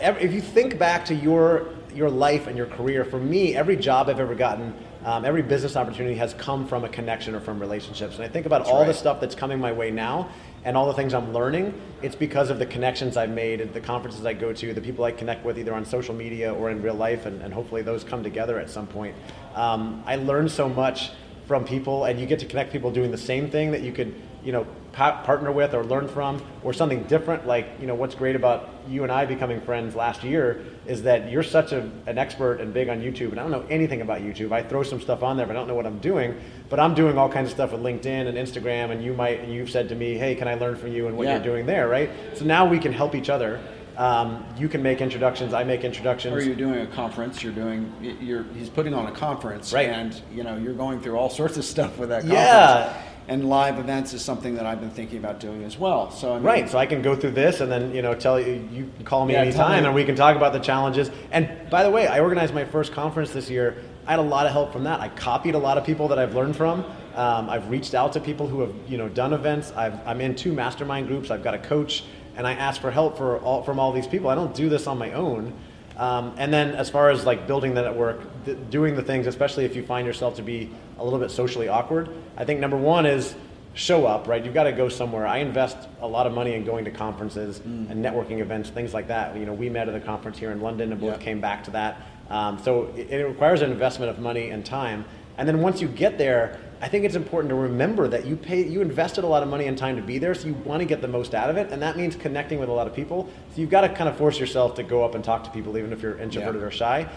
if 0.00 0.32
you 0.32 0.40
think 0.40 0.78
back 0.78 1.04
to 1.06 1.14
your 1.14 1.68
your 1.94 2.10
life 2.10 2.46
and 2.46 2.56
your 2.56 2.66
career, 2.66 3.04
for 3.04 3.18
me, 3.18 3.56
every 3.56 3.76
job 3.76 4.08
I've 4.08 4.20
ever 4.20 4.34
gotten, 4.34 4.74
um, 5.04 5.24
every 5.24 5.42
business 5.42 5.74
opportunity 5.74 6.14
has 6.16 6.34
come 6.34 6.66
from 6.66 6.84
a 6.84 6.88
connection 6.88 7.34
or 7.34 7.40
from 7.40 7.58
relationships. 7.58 8.16
And 8.16 8.24
I 8.24 8.28
think 8.28 8.46
about 8.46 8.66
all 8.66 8.84
the 8.84 8.94
stuff 8.94 9.20
that's 9.20 9.34
coming 9.34 9.58
my 9.58 9.72
way 9.72 9.90
now 9.90 10.28
and 10.64 10.76
all 10.76 10.86
the 10.86 10.92
things 10.92 11.14
I'm 11.14 11.32
learning. 11.32 11.80
It's 12.02 12.14
because 12.14 12.50
of 12.50 12.58
the 12.58 12.66
connections 12.66 13.16
I've 13.16 13.30
made 13.30 13.60
at 13.60 13.72
the 13.72 13.80
conferences 13.80 14.24
I 14.26 14.34
go 14.34 14.52
to, 14.52 14.74
the 14.74 14.80
people 14.80 15.04
I 15.04 15.12
connect 15.12 15.44
with 15.44 15.58
either 15.58 15.74
on 15.74 15.84
social 15.84 16.14
media 16.14 16.52
or 16.52 16.70
in 16.70 16.82
real 16.82 16.94
life, 16.94 17.26
and, 17.26 17.40
and 17.42 17.54
hopefully 17.54 17.82
those 17.82 18.04
come 18.04 18.22
together 18.22 18.58
at 18.58 18.68
some 18.68 18.86
point. 18.86 19.16
Um, 19.54 20.02
I 20.06 20.16
learn 20.16 20.48
so 20.48 20.68
much 20.68 21.10
from 21.46 21.64
people, 21.64 22.04
and 22.04 22.20
you 22.20 22.26
get 22.26 22.38
to 22.40 22.46
connect 22.46 22.70
people 22.70 22.90
doing 22.90 23.10
the 23.10 23.18
same 23.18 23.50
thing 23.50 23.70
that 23.70 23.80
you 23.80 23.92
could, 23.92 24.14
you 24.44 24.52
know, 24.52 24.66
pa- 24.92 25.22
partner 25.22 25.50
with 25.52 25.74
or 25.74 25.84
learn 25.84 26.08
from, 26.08 26.42
or 26.62 26.72
something 26.72 27.02
different. 27.04 27.46
Like, 27.46 27.68
you 27.80 27.86
know, 27.86 27.94
what's 27.94 28.14
great 28.14 28.36
about 28.36 28.68
you 28.88 29.02
and 29.02 29.12
I 29.12 29.24
becoming 29.26 29.60
friends 29.60 29.94
last 29.94 30.22
year 30.24 30.64
is 30.86 31.02
that 31.02 31.30
you're 31.30 31.42
such 31.42 31.72
a, 31.72 31.90
an 32.06 32.16
expert 32.18 32.60
and 32.60 32.72
big 32.72 32.88
on 32.88 33.00
YouTube, 33.00 33.30
and 33.30 33.38
I 33.40 33.42
don't 33.42 33.50
know 33.50 33.66
anything 33.68 34.00
about 34.00 34.20
YouTube. 34.22 34.52
I 34.52 34.62
throw 34.62 34.82
some 34.82 35.00
stuff 35.00 35.22
on 35.22 35.36
there, 35.36 35.46
but 35.46 35.54
I 35.56 35.58
don't 35.58 35.68
know 35.68 35.74
what 35.74 35.86
I'm 35.86 35.98
doing. 35.98 36.40
But 36.70 36.80
I'm 36.80 36.94
doing 36.94 37.18
all 37.18 37.28
kinds 37.28 37.48
of 37.48 37.54
stuff 37.54 37.72
with 37.72 37.82
LinkedIn 37.82 38.26
and 38.28 38.36
Instagram, 38.38 38.90
and 38.90 39.02
you 39.04 39.12
might, 39.12 39.40
and 39.40 39.52
you've 39.52 39.70
said 39.70 39.88
to 39.90 39.94
me, 39.94 40.14
hey, 40.16 40.34
can 40.34 40.48
I 40.48 40.54
learn 40.54 40.76
from 40.76 40.92
you 40.92 41.06
and 41.08 41.16
what 41.16 41.26
Yeah. 41.26 41.34
you're 41.34 41.44
doing 41.44 41.66
there, 41.66 41.88
right? 41.88 42.10
So 42.34 42.44
now 42.44 42.66
we 42.66 42.78
can 42.78 42.92
help 42.92 43.14
each 43.14 43.28
other. 43.30 43.60
Um, 43.98 44.44
you 44.56 44.68
can 44.68 44.80
make 44.80 45.00
introductions, 45.00 45.52
I 45.52 45.64
make 45.64 45.82
introductions. 45.82 46.32
Or 46.32 46.40
you're 46.40 46.54
doing 46.54 46.80
a 46.82 46.86
conference, 46.86 47.42
you're 47.42 47.52
doing, 47.52 47.92
you're, 48.20 48.44
he's 48.54 48.68
putting 48.68 48.94
on 48.94 49.06
a 49.08 49.10
conference, 49.10 49.72
Right. 49.72 49.88
and 49.88 50.22
you 50.32 50.44
know 50.44 50.56
you're 50.56 50.72
going 50.72 51.00
through 51.00 51.16
all 51.16 51.28
sorts 51.28 51.56
of 51.56 51.64
stuff 51.64 51.98
with 51.98 52.10
that 52.10 52.20
conference. 52.20 52.32
Yeah. 52.38 53.02
And 53.28 53.48
live 53.48 53.78
events 53.78 54.14
is 54.14 54.24
something 54.24 54.54
that 54.54 54.64
I've 54.64 54.80
been 54.80 54.90
thinking 54.90 55.18
about 55.18 55.38
doing 55.38 55.62
as 55.62 55.78
well. 55.78 56.10
So 56.10 56.32
I 56.32 56.34
mean, 56.36 56.44
Right, 56.44 56.68
so 56.70 56.78
I 56.78 56.86
can 56.86 57.02
go 57.02 57.14
through 57.14 57.32
this 57.32 57.60
and 57.60 57.70
then 57.70 57.94
you 57.94 58.00
know 58.00 58.14
tell 58.14 58.40
you 58.40 58.66
you 58.72 58.90
can 58.96 59.04
call 59.04 59.26
me 59.26 59.34
Yeah, 59.34 59.42
anytime 59.42 59.82
me. 59.82 59.86
and 59.86 59.94
we 59.94 60.04
can 60.04 60.16
talk 60.16 60.34
about 60.34 60.54
the 60.54 60.58
challenges. 60.58 61.10
And 61.30 61.50
by 61.68 61.82
the 61.82 61.90
way, 61.90 62.06
I 62.06 62.20
organized 62.20 62.54
my 62.54 62.64
first 62.64 62.92
conference 62.92 63.30
this 63.32 63.50
year. 63.50 63.76
I 64.06 64.12
had 64.12 64.20
a 64.20 64.22
lot 64.22 64.46
of 64.46 64.52
help 64.52 64.72
from 64.72 64.84
that. 64.84 65.00
I 65.00 65.10
copied 65.10 65.54
a 65.54 65.58
lot 65.58 65.76
of 65.76 65.84
people 65.84 66.08
that 66.08 66.18
I've 66.18 66.34
learned 66.34 66.56
from. 66.56 66.82
Um, 67.14 67.50
I've 67.50 67.68
reached 67.68 67.94
out 67.94 68.14
to 68.14 68.20
people 68.20 68.46
who 68.48 68.60
have 68.62 68.72
you 68.88 68.96
know 68.96 69.08
done 69.10 69.34
events. 69.34 69.72
I've, 69.76 69.94
I'm 70.06 70.22
in 70.22 70.34
two 70.34 70.52
mastermind 70.54 71.08
groups. 71.08 71.30
I've 71.30 71.44
got 71.44 71.52
a 71.52 71.58
coach, 71.58 72.04
and 72.36 72.46
I 72.46 72.54
ask 72.54 72.80
for 72.80 72.90
help 72.90 73.18
for 73.18 73.38
all, 73.40 73.62
from 73.62 73.78
all 73.78 73.92
these 73.92 74.06
people. 74.06 74.30
I 74.30 74.34
don't 74.34 74.54
do 74.54 74.70
this 74.70 74.86
on 74.86 74.96
my 74.96 75.12
own. 75.12 75.52
Um, 75.98 76.34
and 76.38 76.52
then 76.52 76.74
as 76.76 76.88
far 76.88 77.10
as 77.10 77.26
like 77.26 77.46
building 77.46 77.74
the 77.74 77.82
network, 77.82 78.20
th- 78.44 78.56
doing 78.70 78.94
the 78.94 79.02
things, 79.02 79.26
especially 79.26 79.64
if 79.64 79.74
you 79.74 79.84
find 79.84 80.06
yourself 80.06 80.36
to 80.36 80.42
be 80.42 80.70
a 80.98 81.04
little 81.04 81.18
bit 81.18 81.30
socially 81.30 81.66
awkward, 81.68 82.08
I 82.36 82.44
think 82.44 82.60
number 82.60 82.76
one 82.76 83.04
is 83.04 83.34
show 83.74 84.06
up, 84.06 84.26
right? 84.28 84.44
You've 84.44 84.54
got 84.54 84.64
to 84.64 84.72
go 84.72 84.88
somewhere. 84.88 85.26
I 85.26 85.38
invest 85.38 85.76
a 86.00 86.06
lot 86.06 86.26
of 86.26 86.32
money 86.32 86.54
in 86.54 86.64
going 86.64 86.84
to 86.84 86.90
conferences 86.90 87.60
Mm. 87.60 87.90
and 87.90 88.04
networking 88.04 88.38
events, 88.40 88.70
things 88.70 88.94
like 88.94 89.08
that. 89.08 89.36
You 89.36 89.44
know, 89.46 89.52
we 89.52 89.68
met 89.70 89.88
at 89.88 89.94
a 89.94 90.00
conference 90.00 90.38
here 90.38 90.50
in 90.52 90.60
London 90.60 90.92
and 90.92 91.00
both 91.00 91.20
came 91.20 91.40
back 91.40 91.64
to 91.64 91.70
that. 91.72 92.00
Um, 92.30 92.58
so 92.62 92.92
it, 92.96 93.10
it 93.10 93.24
requires 93.26 93.62
an 93.62 93.70
investment 93.72 94.10
of 94.10 94.18
money 94.18 94.50
and 94.50 94.64
time. 94.64 95.04
And 95.36 95.48
then 95.48 95.60
once 95.62 95.80
you 95.80 95.88
get 95.88 96.18
there, 96.18 96.58
I 96.80 96.88
think 96.88 97.04
it's 97.04 97.16
important 97.16 97.50
to 97.50 97.56
remember 97.56 98.06
that 98.08 98.24
you 98.24 98.36
pay, 98.36 98.64
you 98.66 98.80
invested 98.80 99.24
a 99.24 99.26
lot 99.26 99.42
of 99.42 99.48
money 99.48 99.66
and 99.66 99.76
time 99.76 99.96
to 99.96 100.02
be 100.02 100.18
there, 100.18 100.34
so 100.34 100.46
you 100.46 100.54
want 100.54 100.80
to 100.80 100.86
get 100.86 101.00
the 101.02 101.08
most 101.08 101.34
out 101.34 101.50
of 101.50 101.56
it, 101.56 101.72
and 101.72 101.82
that 101.82 101.96
means 101.96 102.14
connecting 102.14 102.60
with 102.60 102.68
a 102.68 102.72
lot 102.72 102.86
of 102.86 102.94
people. 102.94 103.28
So 103.54 103.60
you've 103.60 103.70
got 103.70 103.80
to 103.80 103.88
kind 103.88 104.08
of 104.08 104.16
force 104.16 104.38
yourself 104.38 104.74
to 104.76 104.82
go 104.84 105.04
up 105.04 105.14
and 105.14 105.24
talk 105.24 105.44
to 105.44 105.50
people, 105.50 105.76
even 105.76 105.92
if 105.92 106.02
you're 106.02 106.18
introverted 106.18 106.60
Yeah. 106.60 106.66
or 106.68 106.70
shy. 106.70 107.08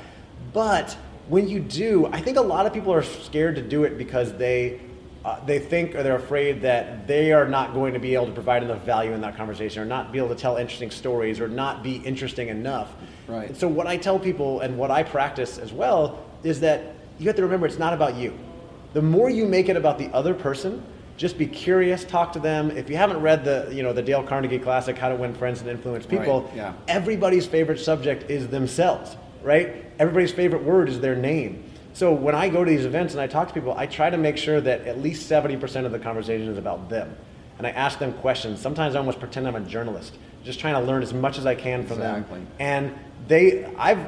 But 0.54 0.98
when 1.28 1.48
you 1.48 1.60
do, 1.60 2.08
I 2.08 2.22
think 2.22 2.38
a 2.38 2.42
lot 2.42 2.66
of 2.66 2.74
people 2.74 2.92
are 2.94 3.04
scared 3.04 3.56
to 3.56 3.62
do 3.62 3.84
it 3.84 3.98
because 3.98 4.34
they 4.34 4.80
uh, 5.24 5.40
they 5.46 5.60
think 5.60 5.94
or 5.94 6.02
they're 6.02 6.16
afraid 6.16 6.64
that 6.64 7.06
they 7.06 7.32
are 7.32 7.48
not 7.48 7.76
going 7.76 7.94
to 7.94 8.00
be 8.00 8.16
able 8.16 8.26
to 8.26 8.32
provide 8.32 8.64
enough 8.64 8.84
value 8.84 9.14
in 9.14 9.22
that 9.22 9.38
conversation, 9.38 9.84
or 9.84 9.86
not 9.86 10.12
be 10.12 10.18
able 10.18 10.30
to 10.30 10.36
tell 10.36 10.58
interesting 10.58 10.90
stories, 10.90 11.40
or 11.40 11.48
not 11.48 11.84
be 11.84 11.98
interesting 11.98 12.48
enough. 12.48 12.92
Right. 13.28 13.50
And 13.50 13.56
so 13.56 13.68
what 13.68 13.86
I 13.86 13.98
tell 13.98 14.18
people 14.18 14.62
and 14.62 14.80
what 14.80 14.90
I 14.90 15.04
practice 15.04 15.60
as 15.60 15.72
well 15.72 16.26
is 16.44 16.60
that 16.62 16.96
you 17.20 17.28
have 17.28 17.36
to 17.36 17.44
remember 17.44 17.68
it's 17.68 17.78
not 17.78 17.94
about 17.94 18.16
you. 18.16 18.34
The 18.94 19.02
more 19.02 19.30
you 19.30 19.46
make 19.46 19.70
it 19.70 19.78
about 19.78 19.98
the 19.98 20.08
other 20.14 20.34
person, 20.34 20.84
just 21.18 21.38
be 21.38 21.46
curious, 21.46 22.04
talk 22.04 22.34
to 22.34 22.40
them. 22.40 22.72
If 22.72 22.90
you 22.90 22.98
haven't 22.98 23.22
read 23.22 23.46
the, 23.46 23.70
you 23.72 23.84
know, 23.84 23.94
the 23.94 24.02
Dale 24.02 24.24
Carnegie 24.24 24.60
classic, 24.60 24.98
How 24.98 25.10
to 25.10 25.16
Win 25.16 25.34
Friends 25.34 25.62
and 25.62 25.70
Influence 25.70 26.06
People, 26.06 26.44
Right, 26.44 26.56
yeah. 26.56 26.74
everybody's 26.88 27.46
favorite 27.46 27.80
subject 27.80 28.30
is 28.30 28.48
themselves, 28.48 29.16
right? 29.44 29.86
Everybody's 30.00 30.32
favorite 30.32 30.64
word 30.64 30.90
is 30.90 31.00
their 31.00 31.16
name. 31.16 31.64
so 31.94 32.12
when 32.12 32.34
I 32.36 32.50
go 32.50 32.64
to 32.64 32.72
these 32.72 32.86
events 32.86 33.14
and 33.14 33.22
I 33.22 33.28
talk 33.28 33.50
to 33.50 33.54
people, 33.54 33.74
I 33.78 33.86
try 33.86 34.10
to 34.10 34.18
make 34.18 34.38
sure 34.38 34.62
that 34.62 34.88
at 34.88 35.00
least 35.02 35.30
70% 35.30 35.86
of 35.86 35.92
the 35.92 36.00
conversation 36.00 36.48
is 36.48 36.58
about 36.58 36.90
them. 36.90 37.16
And 37.58 37.68
I 37.68 37.72
ask 37.72 38.00
them 38.00 38.14
questions. 38.14 38.60
Sometimes 38.60 38.96
I 38.96 39.00
almost 39.00 39.20
pretend 39.20 39.48
I'm 39.48 39.56
a 39.56 39.60
journalist, 39.62 40.18
just 40.44 40.60
trying 40.60 40.74
to 40.74 40.82
learn 40.82 41.04
as 41.04 41.14
much 41.14 41.38
as 41.38 41.46
I 41.46 41.54
can 41.54 41.86
from 41.86 41.98
exactly. 41.98 42.40
them. 42.40 42.48
And 42.60 42.96
they, 43.28 43.66
I've, 43.78 44.00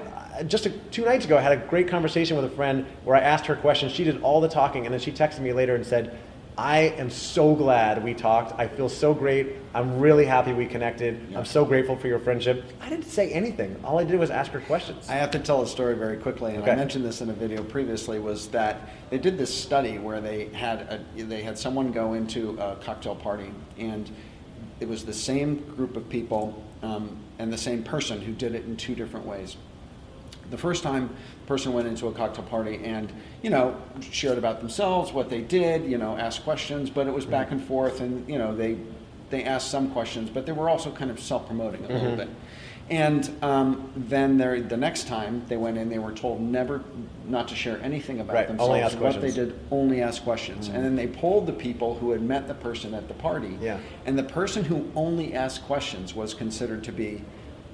just 0.48 0.66
a, 0.66 0.70
two 0.70 1.06
nights 1.06 1.26
ago, 1.26 1.38
I 1.38 1.42
had 1.42 1.52
a 1.52 1.68
great 1.68 1.88
conversation 1.88 2.36
with 2.36 2.46
a 2.46 2.56
friend 2.56 2.86
where 3.04 3.16
I 3.16 3.20
asked 3.20 3.46
her 3.46 3.56
questions. 3.56 3.92
She 3.92 4.04
did 4.04 4.22
all 4.22 4.42
the 4.42 4.50
talking, 4.50 4.86
and 4.86 4.94
then 4.94 5.00
she 5.00 5.12
texted 5.12 5.40
me 5.40 5.54
later 5.54 5.76
and 5.76 5.86
said, 5.86 6.18
I 6.58 6.80
am 6.98 7.10
so 7.10 7.56
glad 7.56 8.04
we 8.04 8.14
talked. 8.14 8.60
I 8.60 8.68
feel 8.68 8.88
so 8.88 9.14
great. 9.14 9.56
I'm 9.74 10.00
really 10.00 10.26
happy 10.26 10.54
we 10.54 10.68
connected. 10.68 11.20
Yeah. 11.30 11.40
I'm 11.40 11.46
so 11.46 11.66
grateful 11.66 11.96
for 11.96 12.08
your 12.08 12.20
friendship. 12.20 12.64
I 12.80 12.90
didn't 12.90 13.06
say 13.06 13.32
anything. 13.32 13.80
All 13.84 13.98
I 13.98 14.04
did 14.04 14.20
was 14.20 14.30
ask 14.30 14.52
her 14.52 14.60
questions. 14.62 15.10
I 15.10 15.14
have 15.14 15.32
to 15.32 15.40
tell 15.40 15.64
a 15.64 15.68
story 15.68 15.96
very 15.96 16.18
quickly, 16.18 16.54
and 16.54 16.62
okay. 16.62 16.72
I 16.72 16.76
mentioned 16.76 17.06
this 17.06 17.22
in 17.22 17.30
a 17.32 17.34
video 17.34 17.64
previously. 17.64 18.20
Was 18.20 18.48
that 18.50 18.82
they 19.10 19.18
did 19.18 19.38
this 19.38 19.56
study 19.56 19.98
where 19.98 20.22
they 20.22 20.50
had 20.50 21.04
a, 21.18 21.24
they 21.24 21.42
had 21.42 21.58
someone 21.58 21.92
go 21.92 22.14
into 22.14 22.56
a 22.60 22.76
cocktail 22.76 23.16
party, 23.16 23.52
and 23.80 24.12
it 24.80 24.88
was 24.88 25.06
the 25.06 25.14
same 25.14 25.58
group 25.76 25.98
of 25.98 26.08
people 26.08 26.64
um, 26.84 27.18
and 27.40 27.52
the 27.52 27.58
same 27.58 27.82
person 27.82 28.22
who 28.22 28.32
did 28.32 28.54
it 28.54 28.66
in 28.66 28.78
two 28.78 28.94
different 28.94 29.26
ways. 29.26 29.58
The 30.50 30.58
first 30.58 30.84
time, 30.84 31.10
the 31.42 31.48
person 31.48 31.74
went 31.74 31.88
into 31.88 32.08
a 32.08 32.12
cocktail 32.12 32.46
party 32.46 32.80
and, 32.84 33.12
you 33.42 33.50
know, 33.50 33.76
shared 34.02 34.38
about 34.38 34.60
themselves, 34.60 35.12
what 35.12 35.30
they 35.30 35.42
did, 35.42 35.86
you 35.90 35.98
know, 35.98 36.18
asked 36.18 36.44
questions, 36.44 36.90
but 36.90 37.08
it 37.08 37.14
was 37.14 37.26
back 37.26 37.52
and 37.52 37.64
forth, 37.64 38.02
and 38.02 38.28
you 38.30 38.38
know, 38.38 38.56
they 38.56 38.78
they 39.30 39.44
asked 39.46 39.72
some 39.72 39.90
questions, 39.92 40.30
but 40.30 40.46
they 40.46 40.52
were 40.52 40.70
also 40.70 40.92
kind 40.92 41.10
of 41.10 41.20
self-promoting 41.20 41.84
a 41.86 41.88
mm-hmm. 41.88 41.94
little 41.94 42.16
bit. 42.16 42.30
And 42.90 43.32
um, 43.42 43.92
then 43.96 44.38
the 44.38 44.78
next 44.78 45.08
time 45.08 45.44
they 45.48 45.58
went 45.58 45.78
in, 45.78 45.90
they 45.90 46.00
were 46.00 46.12
told 46.12 46.42
never 46.42 46.84
not 47.26 47.48
to 47.48 47.56
share 47.56 47.82
anything 47.82 48.20
about 48.20 48.36
right. 48.36 48.48
themselves. 48.48 48.70
Only 48.70 48.82
ask 48.82 48.94
what 49.00 49.14
questions. 49.14 49.36
they 49.36 49.46
did, 49.46 49.60
only 49.72 50.02
ask 50.02 50.24
questions. 50.24 50.68
Mm-hmm. 50.68 50.76
And 50.76 50.86
then 50.86 50.96
they 50.96 51.08
polled 51.08 51.48
the 51.48 51.54
people 51.54 51.96
who 51.96 52.12
had 52.12 52.22
met 52.22 52.48
the 52.48 52.54
person 52.54 52.94
at 52.94 53.08
the 53.08 53.14
party. 53.16 53.58
Yeah. 53.62 53.80
And 54.06 54.20
the 54.20 54.24
person 54.24 54.66
who 54.66 54.92
only 54.96 55.34
asked 55.34 55.64
questions 55.64 56.14
was 56.14 56.34
considered 56.34 56.84
to 56.84 56.92
be 56.92 57.24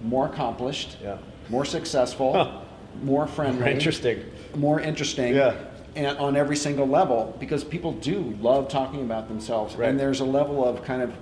more 0.02 0.28
accomplished, 0.28 0.98
yeah. 1.02 1.18
More 1.50 1.66
successful, 1.66 2.34
huh. 2.34 2.62
more 3.04 3.28
friendly, 3.28 3.62
more 3.62 3.70
interesting, 3.70 4.24
more 4.56 4.80
interesting. 4.80 5.36
Yeah. 5.36 5.56
And 5.96 6.18
on 6.18 6.38
every 6.38 6.56
single 6.56 6.88
level, 6.88 7.36
because 7.40 7.64
people 7.64 7.94
do 7.94 8.38
love 8.40 8.70
talking 8.70 9.02
about 9.02 9.28
themselves, 9.28 9.76
right. 9.76 9.90
and 9.90 10.00
there's 10.00 10.20
a 10.20 10.26
level 10.26 10.64
of 10.64 10.84
kind 10.84 11.02
of 11.02 11.14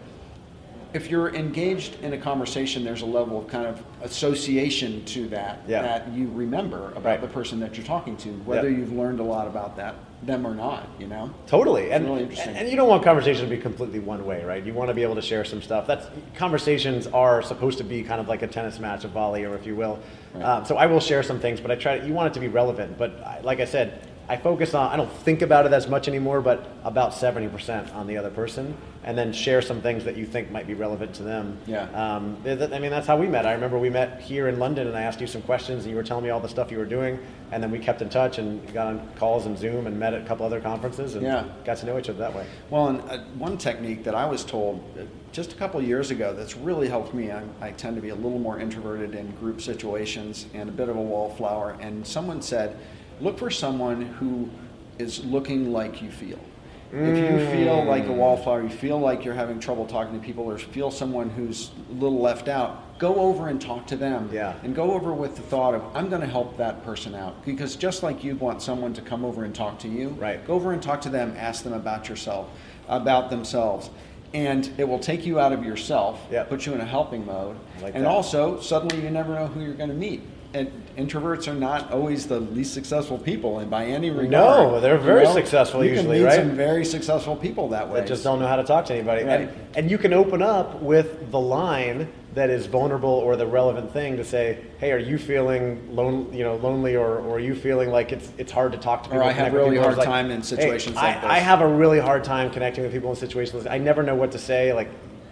if 0.94 1.10
you're 1.10 1.34
engaged 1.34 2.02
in 2.02 2.14
a 2.14 2.18
conversation, 2.18 2.84
there's 2.84 3.02
a 3.02 3.06
level 3.06 3.40
of 3.40 3.48
kind 3.48 3.66
of 3.66 3.84
association 4.02 5.04
to 5.06 5.28
that 5.30 5.60
yeah. 5.68 5.82
that 5.82 6.12
you 6.12 6.30
remember 6.30 6.92
about 6.92 7.06
right. 7.06 7.22
the 7.22 7.28
person 7.28 7.60
that 7.60 7.78
you're 7.78 7.86
talking 7.86 8.18
to, 8.18 8.30
whether 8.30 8.70
yeah. 8.70 8.78
you've 8.78 8.94
learned 8.94 9.20
a 9.20 9.24
lot 9.24 9.48
about 9.48 9.76
that 9.78 9.96
them 10.24 10.48
or 10.48 10.56
not. 10.56 10.88
You 11.00 11.08
know, 11.08 11.34
totally. 11.46 11.84
It's 11.84 11.94
and 11.94 12.06
really 12.06 12.24
interesting. 12.24 12.56
and 12.56 12.70
you 12.70 12.76
don't 12.76 12.90
want 12.90 13.04
conversation 13.04 13.44
to 13.44 13.50
be 13.50 13.62
completely 13.62 14.00
one 14.00 14.26
way, 14.26 14.44
right? 14.44 14.64
You 14.64 14.74
want 14.74 14.90
to 14.90 14.94
be 14.94 15.04
able 15.04 15.16
to 15.16 15.22
share 15.22 15.46
some 15.46 15.62
stuff. 15.62 15.88
That's 15.88 16.08
conversations 16.36 17.08
are 17.08 17.42
supposed 17.42 17.78
to 17.80 17.84
be 17.84 18.04
kind 18.04 18.20
of 18.20 18.28
like 18.28 18.42
a 18.42 18.48
tennis 18.48 18.80
match, 18.80 19.04
a 19.04 19.08
volley, 19.08 19.46
or 19.46 19.56
if 19.56 19.66
you 19.66 19.76
will. 19.76 20.00
Right. 20.34 20.44
Um, 20.44 20.66
so 20.66 20.78
I 20.78 20.86
will 20.88 21.00
share 21.00 21.24
some 21.24 21.40
things, 21.40 21.60
but 21.62 21.72
I 21.72 21.76
try. 21.76 22.00
To, 22.00 22.08
You 22.08 22.14
want 22.14 22.32
it 22.32 22.34
to 22.36 22.40
be 22.40 22.48
relevant, 22.48 22.98
but 22.98 23.22
I, 23.24 23.42
like 23.42 23.60
I 23.60 23.66
said. 23.66 24.08
I 24.30 24.36
focus 24.36 24.74
on, 24.74 24.92
I 24.92 24.98
don't 24.98 25.12
think 25.12 25.42
about 25.42 25.66
it 25.66 25.72
as 25.72 25.88
much 25.88 26.10
anymore, 26.10 26.42
but 26.42 26.68
about 26.84 27.12
70% 27.12 27.96
on 27.96 28.08
the 28.08 28.18
other 28.18 28.30
person, 28.30 28.76
and 29.06 29.18
then 29.18 29.32
share 29.32 29.62
some 29.62 29.82
things 29.82 30.04
that 30.04 30.18
you 30.18 30.26
think 30.26 30.52
might 30.52 30.68
be 30.68 30.74
relevant 30.74 31.14
to 31.16 31.24
them. 31.24 31.58
Yeah. 31.66 31.84
Um, 31.92 32.38
I 32.46 32.80
mean, 32.80 32.92
that's 32.92 33.08
how 33.08 33.16
we 33.16 33.28
met. 33.28 33.46
I 33.46 33.54
remember 33.54 33.80
we 33.80 33.90
met 33.90 34.20
here 34.20 34.50
in 34.50 34.60
London, 34.60 34.86
and 34.88 34.98
I 34.98 35.04
asked 35.04 35.22
you 35.22 35.28
some 35.28 35.42
questions, 35.44 35.84
and 35.84 35.92
you 35.92 35.96
were 35.96 36.04
telling 36.04 36.26
me 36.26 36.30
all 36.30 36.42
the 36.42 36.50
stuff 36.50 36.72
you 36.72 36.78
were 36.78 36.86
doing, 36.86 37.18
and 37.54 37.64
then 37.64 37.72
we 37.72 37.80
kept 37.80 38.02
in 38.02 38.10
touch 38.10 38.38
and 38.38 38.62
got 38.74 38.88
on 38.88 39.10
calls 39.16 39.46
and 39.46 39.58
Zoom 39.58 39.88
and 39.88 39.98
met 39.98 40.14
at 40.14 40.24
a 40.24 40.26
couple 40.26 40.46
other 40.46 40.60
conferences 40.60 41.16
and 41.16 41.24
yeah. 41.24 41.46
got 41.64 41.78
to 41.78 41.86
know 41.86 41.98
each 41.98 42.10
other 42.10 42.20
that 42.20 42.36
way. 42.36 42.46
Well, 42.70 42.88
and 42.88 43.02
uh, 43.10 43.20
one 43.38 43.58
technique 43.58 44.04
that 44.04 44.14
I 44.14 44.26
was 44.26 44.44
told 44.44 44.84
uh, 45.00 45.04
just 45.32 45.54
a 45.54 45.56
couple 45.56 45.82
years 45.82 46.12
ago 46.12 46.34
that's 46.34 46.58
really 46.58 46.90
helped 46.90 47.14
me, 47.14 47.32
I, 47.32 47.44
I 47.62 47.72
tend 47.72 47.96
to 47.96 48.02
be 48.02 48.10
a 48.10 48.16
little 48.16 48.40
more 48.40 48.60
introverted 48.60 49.16
in 49.16 49.32
group 49.38 49.62
situations 49.62 50.48
and 50.54 50.68
a 50.68 50.72
bit 50.74 50.90
of 50.90 50.98
a 50.98 51.02
wallflower, 51.02 51.78
and 51.80 52.06
someone 52.06 52.42
said, 52.42 52.78
look 53.22 53.38
for 53.38 53.50
someone 53.50 54.02
who 54.02 54.50
is 55.00 55.24
looking 55.26 55.72
like 55.72 56.02
you 56.02 56.12
feel. 56.12 56.40
Mm. 56.92 57.12
If 57.12 57.32
you 57.32 57.52
feel 57.52 57.84
like 57.84 58.08
a 58.08 58.14
wallflower, 58.14 58.64
you 58.64 58.70
feel 58.70 59.00
like 59.00 59.26
you're 59.26 59.34
having 59.34 59.60
trouble 59.60 59.86
talking 59.86 60.20
to 60.20 60.26
people, 60.26 60.46
or 60.46 60.58
feel 60.58 60.90
someone 60.90 61.30
who's 61.30 61.72
a 61.90 61.94
little 61.94 62.20
left 62.20 62.48
out, 62.48 62.98
go 62.98 63.16
over 63.16 63.50
and 63.50 63.60
talk 63.60 63.88
to 63.88 63.98
them. 63.98 64.30
Yeah. 64.32 64.54
And 64.64 64.74
go 64.74 64.94
over 64.94 65.14
with 65.14 65.36
the 65.36 65.42
thought 65.42 65.76
of, 65.76 65.84
I'm 65.96 66.10
going 66.10 66.22
to 66.22 66.28
help 66.28 66.58
that 66.58 66.84
person 66.86 67.14
out. 67.14 67.46
Because 67.46 67.76
just 67.76 68.04
like 68.04 68.24
you 68.24 68.36
want 68.36 68.62
someone 68.62 68.94
to 68.94 69.02
come 69.02 69.26
over 69.26 69.44
and 69.44 69.54
talk 69.54 69.80
to 69.80 69.90
you, 69.90 70.10
right. 70.10 70.46
go 70.48 70.54
over 70.54 70.72
and 70.72 70.82
talk 70.82 71.02
to 71.02 71.10
them, 71.10 71.36
ask 71.38 71.64
them 71.64 71.74
about 71.74 72.08
yourself, 72.08 72.50
about 72.88 73.30
themselves. 73.30 73.90
And 74.34 74.70
it 74.78 74.88
will 74.88 75.00
take 75.00 75.26
you 75.26 75.40
out 75.40 75.52
of 75.52 75.66
yourself, 75.66 76.26
yep. 76.32 76.50
put 76.50 76.66
you 76.66 76.74
in 76.74 76.82
a 76.82 76.86
helping 76.86 77.26
mode. 77.26 77.58
Like 77.82 77.96
and 77.96 78.06
that. 78.06 78.10
also, 78.10 78.62
suddenly 78.62 79.02
you 79.02 79.10
never 79.10 79.34
know 79.34 79.48
who 79.48 79.62
you're 79.62 79.74
going 79.74 79.90
to 79.90 79.96
meet 79.96 80.22
introverts 80.98 81.48
are 81.48 81.54
not 81.54 81.92
always 81.92 82.28
the 82.28 82.40
least 82.40 82.74
successful 82.74 83.18
people, 83.18 83.60
and 83.60 83.70
by 83.70 83.86
any 83.86 84.10
regard, 84.10 84.30
no, 84.32 84.80
they're 84.80 84.98
very 84.98 85.22
you 85.22 85.28
know, 85.28 85.34
successful 85.34 85.84
you 85.84 85.92
usually, 85.92 86.18
can 86.18 86.24
meet 86.24 86.26
right? 86.26 86.40
Some 86.40 86.56
very 86.56 86.86
successful 86.86 87.36
people 87.36 87.70
that 87.70 87.88
way 87.88 88.00
that 88.00 88.08
just 88.08 88.24
don't 88.24 88.40
know 88.40 88.48
how 88.48 88.56
to 88.56 88.64
talk 88.64 88.86
to 88.86 88.94
anybody, 88.94 89.24
right. 89.24 89.42
and, 89.42 89.76
and 89.76 89.92
you 89.92 89.98
can 89.98 90.14
open 90.14 90.42
up 90.42 90.82
with 90.82 91.32
the 91.32 91.40
line 91.40 92.08
that 92.38 92.50
is 92.52 92.68
vulnerable 92.68 93.10
or 93.10 93.36
the 93.36 93.48
relevant 93.48 93.92
thing 93.92 94.16
to 94.16 94.24
say, 94.24 94.64
hey, 94.78 94.92
are 94.92 95.00
you 95.00 95.18
feeling 95.18 95.96
lone, 95.96 96.32
you 96.32 96.44
know, 96.44 96.56
lonely, 96.58 96.96
or, 96.96 97.18
or 97.18 97.38
are 97.38 97.40
you 97.40 97.56
feeling 97.56 97.90
like 97.90 98.12
it's 98.12 98.32
it's 98.38 98.52
hard 98.52 98.72
to 98.72 98.78
talk 98.78 99.04
to 99.04 99.10
people? 99.10 99.24
Or 99.24 99.30
I 99.30 99.32
have 99.32 99.54
really 99.54 99.78
hard 99.78 99.98
like, 99.98 100.06
time 100.06 100.30
in 100.30 100.44
situations 100.44 100.96
hey, 100.98 101.08
like 101.08 101.18
I, 101.18 101.22
this. 101.22 101.30
I 101.32 101.40
have 101.40 101.62
a 101.62 101.68
really 101.68 102.00
hard 102.00 102.24
time 102.24 102.52
connecting 102.52 102.84
with 102.84 102.94
people 102.94 103.10
in 103.10 103.16
situations. 103.16 103.66
I 103.66 103.80
never 103.80 104.04
know 104.04 104.16
what 104.16 104.32
to 104.34 104.40
say. 104.40 104.72
Like 104.72 104.90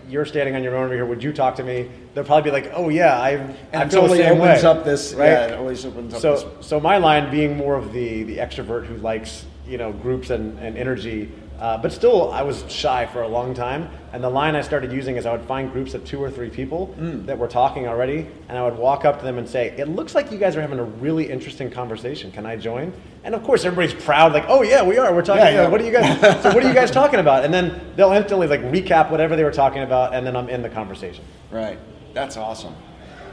you're 0.09 0.25
standing 0.25 0.55
on 0.55 0.63
your 0.63 0.75
own 0.75 0.85
over 0.85 0.93
here. 0.93 1.05
Would 1.05 1.23
you 1.23 1.33
talk 1.33 1.55
to 1.55 1.63
me? 1.63 1.89
They'll 2.13 2.23
probably 2.23 2.49
be 2.49 2.51
like, 2.51 2.71
"Oh 2.73 2.89
yeah, 2.89 3.19
I." 3.19 3.31
And 3.31 3.55
I 3.73 3.83
it 3.83 3.91
totally 3.91 4.23
opens 4.23 4.63
way. 4.63 4.69
up 4.69 4.83
this, 4.83 5.13
right? 5.13 5.27
Yeah, 5.27 5.47
it 5.47 5.53
always 5.53 5.85
opens 5.85 6.13
up. 6.13 6.21
So, 6.21 6.35
this. 6.35 6.67
so 6.67 6.79
my 6.79 6.97
line 6.97 7.31
being 7.31 7.57
more 7.57 7.75
of 7.75 7.93
the 7.93 8.23
the 8.23 8.37
extrovert 8.37 8.85
who 8.85 8.97
likes 8.97 9.45
you 9.67 9.77
know 9.77 9.91
groups 9.91 10.29
and, 10.29 10.57
and 10.59 10.77
energy, 10.77 11.31
uh, 11.59 11.77
but 11.77 11.91
still 11.91 12.31
I 12.31 12.41
was 12.41 12.63
shy 12.69 13.05
for 13.05 13.21
a 13.21 13.27
long 13.27 13.53
time. 13.53 13.89
And 14.13 14.23
the 14.23 14.29
line 14.29 14.55
I 14.55 14.61
started 14.61 14.91
using 14.91 15.17
is 15.17 15.25
I 15.25 15.31
would 15.31 15.45
find 15.45 15.71
groups 15.71 15.93
of 15.93 16.05
two 16.05 16.21
or 16.21 16.31
three 16.31 16.49
people 16.49 16.95
mm. 16.97 17.25
that 17.25 17.37
were 17.37 17.47
talking 17.47 17.87
already, 17.87 18.27
and 18.47 18.57
I 18.57 18.63
would 18.63 18.77
walk 18.77 19.03
up 19.03 19.19
to 19.19 19.25
them 19.25 19.37
and 19.37 19.47
say, 19.47 19.75
"It 19.77 19.89
looks 19.89 20.15
like 20.15 20.31
you 20.31 20.37
guys 20.37 20.55
are 20.55 20.61
having 20.61 20.79
a 20.79 20.83
really 20.83 21.29
interesting 21.29 21.69
conversation. 21.69 22.31
Can 22.31 22.45
I 22.45 22.55
join?" 22.55 22.93
And 23.23 23.35
of 23.35 23.43
course, 23.43 23.65
everybody's 23.65 24.01
proud, 24.03 24.33
like, 24.33 24.45
"Oh 24.47 24.61
yeah, 24.61 24.83
we 24.83 24.97
are. 24.97 25.13
We're 25.13 25.21
talking. 25.21 25.43
Yeah, 25.43 25.63
yeah. 25.63 25.67
What 25.67 25.81
are 25.81 25.85
you 25.85 25.91
guys? 25.91 26.41
so 26.41 26.53
what 26.53 26.63
are 26.63 26.67
you 26.67 26.73
guys 26.73 26.91
talking 27.01 27.19
about?" 27.19 27.43
And 27.43 27.53
then 27.53 27.93
they'll 27.95 28.13
instantly 28.13 28.47
like 28.47 28.61
recap 28.61 29.11
whatever 29.11 29.35
they 29.35 29.43
were 29.43 29.51
talking 29.51 29.83
about, 29.83 30.13
and 30.13 30.25
then 30.25 30.35
I'm 30.35 30.49
in 30.49 30.61
the 30.61 30.69
conversation. 30.69 31.23
Right. 31.51 31.77
That's 32.13 32.37
awesome. 32.37 32.73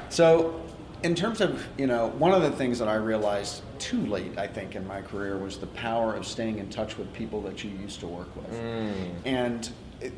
So, 0.09 0.61
in 1.05 1.14
terms 1.14 1.41
of, 1.41 1.67
you 1.79 1.87
know, 1.87 2.09
one 2.19 2.33
of 2.33 2.43
the 2.43 2.50
things 2.50 2.79
that 2.81 2.88
I 2.88 2.97
realized 2.97 3.62
too 3.82 4.06
late, 4.06 4.38
I 4.38 4.46
think, 4.46 4.76
in 4.76 4.86
my 4.86 5.02
career 5.02 5.36
was 5.36 5.58
the 5.58 5.66
power 5.66 6.14
of 6.14 6.24
staying 6.24 6.58
in 6.58 6.70
touch 6.70 6.96
with 6.96 7.12
people 7.12 7.40
that 7.42 7.64
you 7.64 7.70
used 7.70 7.98
to 8.00 8.06
work 8.06 8.34
with. 8.36 8.48
Mm. 8.52 9.10
And 9.24 9.70
it, 10.00 10.12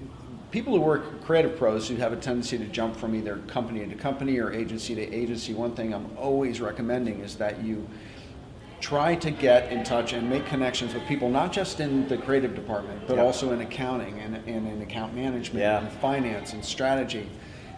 people 0.50 0.74
who 0.74 0.80
work 0.82 1.24
creative 1.24 1.56
pros 1.56 1.88
who 1.88 1.96
have 1.96 2.12
a 2.12 2.16
tendency 2.16 2.58
to 2.58 2.66
jump 2.66 2.94
from 2.94 3.14
either 3.14 3.38
company 3.46 3.86
to 3.86 3.94
company 3.94 4.38
or 4.38 4.52
agency 4.52 4.94
to 4.94 5.14
agency, 5.14 5.54
one 5.54 5.74
thing 5.74 5.94
I'm 5.94 6.14
always 6.18 6.60
recommending 6.60 7.20
is 7.20 7.36
that 7.36 7.64
you 7.64 7.88
try 8.82 9.14
to 9.14 9.30
get 9.30 9.72
in 9.72 9.82
touch 9.82 10.12
and 10.12 10.28
make 10.28 10.44
connections 10.44 10.92
with 10.92 11.06
people, 11.06 11.30
not 11.30 11.50
just 11.50 11.80
in 11.80 12.06
the 12.08 12.18
creative 12.18 12.54
department, 12.54 13.00
but 13.06 13.16
Yep. 13.16 13.24
also 13.24 13.52
in 13.52 13.62
accounting 13.62 14.18
and, 14.20 14.36
and 14.46 14.68
in 14.68 14.82
account 14.82 15.14
management 15.14 15.60
Yeah. 15.62 15.78
and 15.80 15.90
finance 16.00 16.52
and 16.52 16.62
strategy 16.62 17.26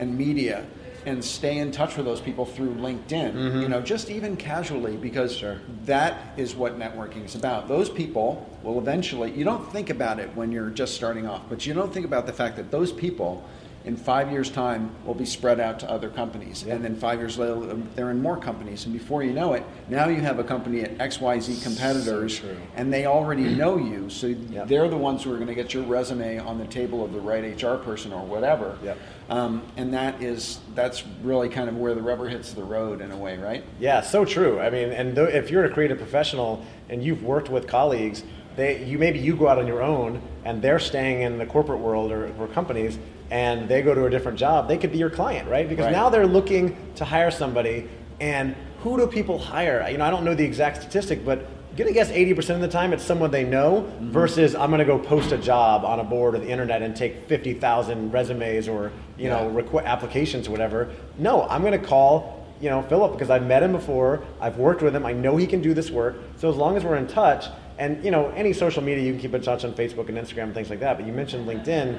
and 0.00 0.18
media 0.18 0.66
and 1.06 1.24
stay 1.24 1.58
in 1.58 1.70
touch 1.70 1.96
with 1.96 2.04
those 2.04 2.20
people 2.20 2.44
through 2.44 2.74
LinkedIn, 2.74 3.32
Mm-hmm. 3.32 3.60
you 3.62 3.68
know, 3.68 3.80
just 3.80 4.10
even 4.10 4.36
casually, 4.36 4.96
because 4.96 5.34
Sure. 5.34 5.58
that 5.84 6.36
is 6.36 6.54
what 6.54 6.78
networking 6.78 7.24
is 7.24 7.34
about. 7.36 7.68
Those 7.68 7.88
people 7.88 8.44
will 8.64 8.78
eventually, 8.78 9.30
you 9.30 9.44
don't 9.44 9.70
think 9.72 9.88
about 9.88 10.18
it 10.18 10.28
when 10.34 10.50
you're 10.52 10.68
just 10.70 10.94
starting 10.94 11.26
off, 11.26 11.42
but 11.48 11.64
you 11.64 11.72
don't 11.74 11.92
think 11.94 12.04
about 12.04 12.26
the 12.26 12.32
fact 12.32 12.56
that 12.56 12.70
those 12.72 12.92
people 12.92 13.44
in 13.86 13.96
five 13.96 14.32
years' 14.32 14.50
time 14.50 14.90
will 15.04 15.14
be 15.14 15.24
spread 15.24 15.60
out 15.60 15.78
to 15.78 15.88
other 15.88 16.10
companies. 16.10 16.64
Yeah. 16.66 16.74
And 16.74 16.84
then 16.84 16.96
five 16.96 17.20
years 17.20 17.38
later, 17.38 17.54
they're 17.94 18.10
in 18.10 18.20
more 18.20 18.36
companies. 18.36 18.84
And 18.84 18.92
before 18.92 19.22
you 19.22 19.32
know 19.32 19.52
it, 19.52 19.62
now 19.88 20.08
you 20.08 20.20
have 20.20 20.40
a 20.40 20.44
company 20.44 20.80
at 20.82 20.98
XYZ 20.98 21.62
competitors, 21.62 22.40
true. 22.40 22.56
and 22.74 22.92
they 22.92 23.06
already 23.06 23.44
know 23.44 23.78
you. 23.78 24.10
So 24.10 24.26
Yep. 24.26 24.66
they're 24.66 24.88
the 24.88 24.96
ones 24.96 25.22
who 25.22 25.32
are 25.32 25.36
going 25.36 25.46
to 25.46 25.54
get 25.54 25.72
your 25.72 25.84
resume 25.84 26.38
on 26.38 26.58
the 26.58 26.66
table 26.66 27.04
of 27.04 27.12
the 27.12 27.20
right 27.20 27.44
HR 27.62 27.76
person 27.76 28.12
or 28.12 28.26
whatever. 28.26 28.76
Yep. 28.82 28.98
Um, 29.30 29.62
and 29.76 29.94
that 29.94 30.20
is 30.20 30.58
that's 30.74 31.04
really 31.22 31.48
kind 31.48 31.68
of 31.68 31.76
where 31.76 31.94
the 31.94 32.02
rubber 32.02 32.28
hits 32.28 32.52
the 32.54 32.64
road 32.64 33.00
in 33.00 33.12
a 33.12 33.16
way, 33.16 33.38
right? 33.38 33.62
Yeah, 33.78 34.00
so 34.00 34.24
true. 34.24 34.58
I 34.58 34.68
mean, 34.68 34.90
and 34.90 35.14
th- 35.14 35.32
if 35.32 35.50
you're 35.50 35.64
a 35.64 35.70
creative 35.70 35.98
professional 35.98 36.64
and 36.88 37.04
you've 37.04 37.22
worked 37.22 37.48
with 37.50 37.68
colleagues, 37.68 38.24
they 38.56 38.84
you 38.84 38.98
maybe 38.98 39.18
you 39.20 39.36
go 39.36 39.46
out 39.48 39.58
on 39.58 39.66
your 39.68 39.82
own 39.82 40.20
and 40.44 40.60
they're 40.60 40.78
staying 40.80 41.22
in 41.22 41.38
the 41.38 41.46
corporate 41.46 41.78
world 41.80 42.10
or, 42.10 42.32
or 42.38 42.46
companies 42.48 42.98
and 43.30 43.68
they 43.68 43.82
go 43.82 43.94
to 43.94 44.04
a 44.06 44.10
different 44.10 44.38
job. 44.38 44.68
They 44.68 44.78
could 44.78 44.92
be 44.92 44.98
your 44.98 45.10
client, 45.10 45.48
right? 45.48 45.68
Because 45.68 45.86
Right. 45.86 45.92
now 45.92 46.08
they're 46.08 46.26
looking 46.26 46.76
to 46.96 47.04
hire 47.04 47.30
somebody 47.30 47.88
and 48.20 48.54
who 48.82 48.96
do 48.96 49.06
people 49.06 49.38
hire? 49.38 49.86
You 49.90 49.98
know, 49.98 50.04
I 50.04 50.10
don't 50.10 50.24
know 50.24 50.34
the 50.34 50.44
exact 50.44 50.80
statistic, 50.82 51.24
but 51.24 51.46
gonna 51.76 51.92
guess 51.92 52.10
80% 52.10 52.54
of 52.56 52.60
the 52.62 52.68
time 52.68 52.92
it's 52.94 53.02
someone 53.04 53.30
they 53.30 53.44
know 53.44 53.82
Mm-hmm. 53.82 54.10
versus 54.10 54.54
I'm 54.54 54.70
gonna 54.70 54.84
go 54.86 54.98
post 54.98 55.32
a 55.32 55.36
job 55.38 55.84
on 55.84 56.00
a 56.00 56.04
board 56.04 56.34
or 56.34 56.38
the 56.38 56.48
internet 56.48 56.80
and 56.82 56.96
take 56.96 57.28
50,000 57.28 58.12
resumes 58.12 58.68
or 58.68 58.92
you 59.18 59.28
know 59.28 59.52
Yeah. 59.54 59.60
requ- 59.62 59.84
applications 59.84 60.48
or 60.48 60.52
whatever. 60.52 60.88
No, 61.18 61.42
I'm 61.50 61.62
gonna 61.62 61.78
call 61.78 62.46
you 62.60 62.70
know 62.70 62.80
Philip 62.82 63.12
because 63.12 63.28
I've 63.28 63.44
met 63.46 63.62
him 63.62 63.72
before. 63.72 64.20
I've 64.40 64.56
worked 64.56 64.80
with 64.82 64.96
him. 64.96 65.04
I 65.04 65.12
know 65.12 65.36
he 65.36 65.46
can 65.46 65.60
do 65.60 65.74
this 65.74 65.90
work. 65.90 66.16
So 66.36 66.48
as 66.48 66.56
long 66.56 66.76
as 66.78 66.84
we're 66.84 66.96
in 66.96 67.06
touch, 67.08 67.44
and 67.78 68.02
you 68.02 68.10
know 68.10 68.32
any 68.34 68.54
social 68.54 68.82
media 68.82 69.04
you 69.04 69.12
can 69.12 69.20
keep 69.20 69.34
in 69.34 69.42
touch 69.42 69.62
on 69.66 69.72
Facebook 69.72 70.08
and 70.08 70.16
Instagram 70.16 70.44
and 70.44 70.54
things 70.54 70.70
like 70.70 70.80
that. 70.80 70.96
But 70.96 71.06
you 71.06 71.12
mentioned 71.12 71.46
LinkedIn. 71.46 71.98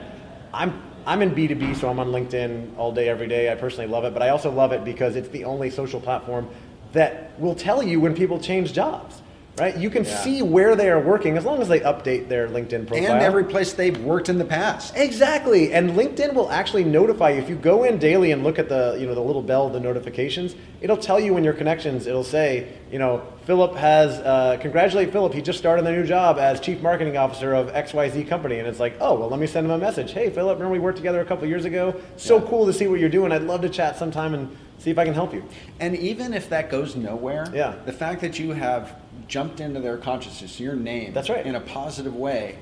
I'm 0.53 0.81
I'm 1.07 1.21
in 1.21 1.31
B2B, 1.31 1.77
so 1.77 1.87
I'm 1.87 1.99
on 1.99 2.07
LinkedIn 2.07 2.77
all 2.77 2.91
day, 2.91 3.07
every 3.07 3.27
day. 3.27 3.49
I 3.49 3.55
personally 3.55 3.87
love 3.87 4.03
it, 4.03 4.11
but 4.11 4.21
I 4.21 4.27
also 4.27 4.51
love 4.51 4.73
it 4.73 4.83
because 4.83 5.15
it's 5.15 5.29
the 5.29 5.45
only 5.45 5.69
social 5.69 6.01
platform 6.01 6.49
that 6.91 7.31
will 7.39 7.55
tell 7.55 7.81
you 7.81 8.01
when 8.01 8.13
people 8.13 8.41
change 8.41 8.73
jobs. 8.73 9.21
Right? 9.59 9.75
You 9.75 9.89
can 9.89 10.03
Yeah. 10.03 10.15
see 10.17 10.41
where 10.43 10.75
they 10.75 10.87
are 10.89 10.99
working 10.99 11.35
as 11.35 11.43
long 11.43 11.61
as 11.63 11.67
they 11.67 11.79
update 11.79 12.27
their 12.29 12.47
LinkedIn 12.47 12.85
profile. 12.85 13.11
And 13.13 13.23
every 13.23 13.43
place 13.43 13.73
they've 13.73 13.97
worked 14.03 14.29
in 14.29 14.37
the 14.37 14.45
past. 14.45 14.93
Exactly, 14.95 15.73
and 15.73 15.91
LinkedIn 15.91 16.33
will 16.35 16.51
actually 16.51 16.83
notify 16.83 17.31
you 17.31 17.39
if 17.39 17.49
you 17.49 17.55
go 17.55 17.83
in 17.83 17.97
daily 17.97 18.31
and 18.31 18.43
look 18.43 18.59
at 18.59 18.69
the 18.69 18.95
you 18.99 19.07
know 19.07 19.15
the 19.15 19.21
little 19.21 19.41
bell, 19.41 19.67
the 19.69 19.79
notifications. 19.79 20.53
It'll 20.79 20.95
tell 20.97 21.19
you 21.19 21.37
in 21.37 21.43
your 21.43 21.53
connections. 21.53 22.05
It'll 22.05 22.23
say, 22.23 22.67
you 22.91 22.99
know, 22.99 23.23
Philip 23.47 23.75
has 23.75 24.19
uh, 24.19 24.57
congratulate 24.61 25.11
Philip. 25.11 25.33
He 25.33 25.41
just 25.41 25.57
started 25.57 25.87
a 25.87 25.91
new 25.91 26.03
job 26.05 26.37
as 26.37 26.59
chief 26.59 26.79
marketing 26.83 27.17
officer 27.17 27.55
of 27.55 27.69
X 27.73 27.95
Y 27.95 28.09
Z 28.09 28.23
company, 28.25 28.59
and 28.59 28.67
it's 28.67 28.79
like, 28.79 28.93
oh 29.01 29.15
well, 29.19 29.27
let 29.29 29.39
me 29.39 29.47
send 29.47 29.65
him 29.65 29.71
a 29.71 29.77
message. 29.79 30.11
Hey, 30.11 30.29
Philip, 30.29 30.57
remember 30.59 30.71
we 30.73 30.79
worked 30.79 30.97
together 30.97 31.21
a 31.21 31.25
couple 31.25 31.47
years 31.47 31.65
ago? 31.65 31.95
So 32.17 32.35
Yeah. 32.37 32.43
cool 32.47 32.67
to 32.67 32.73
see 32.73 32.85
what 32.87 32.99
you're 32.99 33.09
doing. 33.09 33.31
I'd 33.31 33.41
love 33.41 33.61
to 33.61 33.69
chat 33.69 33.97
sometime 33.97 34.35
and 34.35 34.49
see 34.77 34.91
if 34.91 34.99
I 34.99 35.05
can 35.05 35.15
help 35.15 35.33
you. 35.33 35.43
And 35.79 35.95
even 35.95 36.35
if 36.35 36.47
that 36.49 36.69
goes 36.69 36.95
nowhere, 36.95 37.45
Yeah. 37.51 37.73
the 37.85 37.91
fact 37.93 38.21
that 38.21 38.37
you 38.37 38.51
have 38.51 38.93
jumped 39.27 39.59
into 39.59 39.79
their 39.79 39.97
consciousness, 39.97 40.59
your 40.59 40.75
name, 40.75 41.13
That's 41.13 41.29
right. 41.29 41.45
in 41.45 41.55
a 41.55 41.59
positive 41.61 42.15
way, 42.15 42.57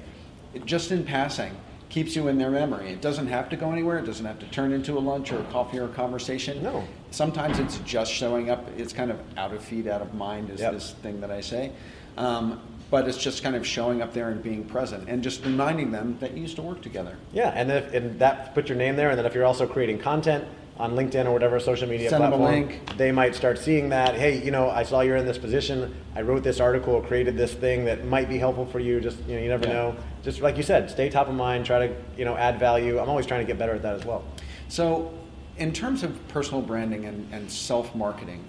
just 0.66 0.92
in 0.92 1.04
passing, 1.04 1.52
keeps 1.90 2.16
you 2.16 2.28
in 2.28 2.38
their 2.38 2.50
memory. 2.50 2.90
It 2.90 3.02
doesn't 3.02 3.28
have 3.28 3.50
to 3.50 3.56
go 3.56 3.72
anywhere. 3.72 4.00
It 4.00 4.06
doesn't 4.06 4.26
have 4.26 4.40
to 4.40 4.46
turn 4.48 4.72
into 4.74 4.98
a 4.98 5.00
lunch 5.00 5.32
or 5.32 5.40
a 5.40 5.44
coffee 5.46 5.78
or 5.80 5.86
a 5.86 5.90
conversation. 5.94 6.62
No. 6.64 6.84
Sometimes 7.12 7.60
it's 7.60 7.78
just 7.80 8.12
showing 8.12 8.50
up. 8.50 8.68
It's 8.78 8.92
kind 8.94 9.12
of 9.12 9.20
out 9.38 9.54
of 9.54 9.64
feet, 9.64 9.88
out 9.88 10.02
of 10.02 10.14
mind, 10.14 10.50
is 10.50 10.60
Yep. 10.60 10.74
this 10.74 10.92
thing 11.04 11.22
that 11.22 11.32
I 11.32 11.42
say. 11.42 11.72
Um, 12.18 12.60
but 12.92 13.08
it's 13.08 13.18
just 13.18 13.44
kind 13.44 13.56
of 13.56 13.66
showing 13.66 14.02
up 14.02 14.14
there 14.14 14.30
and 14.30 14.42
being 14.44 14.64
present 14.64 15.08
and 15.10 15.24
just 15.24 15.44
reminding 15.44 15.92
them 15.92 16.18
that 16.20 16.34
you 16.36 16.42
used 16.44 16.56
to 16.58 16.62
work 16.62 16.82
together. 16.82 17.18
Yeah, 17.34 17.50
and 17.50 17.72
if, 17.72 17.94
and 17.94 18.20
that 18.20 18.54
put 18.54 18.70
your 18.70 18.78
name 18.78 18.96
there, 18.96 19.10
and 19.10 19.18
then 19.18 19.26
if 19.26 19.34
you're 19.34 19.46
also 19.46 19.68
creating 19.68 20.00
content 20.00 20.46
on 20.78 20.92
LinkedIn 20.94 21.26
or 21.26 21.32
whatever 21.32 21.60
social 21.60 21.88
media 21.88 22.10
Send 22.10 22.24
them 22.24 22.34
a 22.34 22.38
platform, 22.38 22.68
link. 22.68 22.98
they 22.98 23.12
might 23.12 23.34
start 23.34 23.58
seeing 23.58 23.90
that. 23.90 24.16
Hey, 24.16 24.44
you 24.44 24.52
know, 24.52 24.70
I 24.70 24.84
saw 24.84 25.02
you're 25.02 25.16
in 25.16 25.26
this 25.26 25.38
position. 25.38 25.96
I 26.16 26.22
wrote 26.22 26.44
this 26.44 26.60
article, 26.60 27.02
created 27.02 27.38
this 27.38 27.54
thing 27.54 27.86
that 27.86 28.06
might 28.06 28.28
be 28.28 28.38
helpful 28.38 28.66
for 28.66 28.80
you. 28.80 29.00
Just 29.00 29.18
you 29.28 29.36
know, 29.36 29.42
you 29.42 29.48
never 29.50 29.66
Yeah. 29.68 29.74
know. 29.74 29.96
Just 30.24 30.42
like 30.42 30.58
you 30.58 30.64
said, 30.64 30.90
stay 30.90 31.10
top 31.10 31.30
of 31.30 31.36
mind. 31.36 31.66
Try 31.66 31.88
to 31.88 31.96
you 32.18 32.26
know 32.26 32.36
add 32.36 32.60
value. 32.60 33.00
I'm 33.00 33.10
always 33.10 33.26
trying 33.26 33.42
to 33.42 33.48
get 33.48 33.58
better 33.58 33.74
at 33.74 33.82
that 33.84 33.96
as 33.96 34.06
well. 34.06 34.24
So, 34.68 35.12
in 35.58 35.72
terms 35.72 36.04
of 36.04 36.28
personal 36.28 36.62
branding 36.62 37.06
and, 37.06 37.32
and 37.34 37.50
self 37.50 37.96
marketing, 37.96 38.44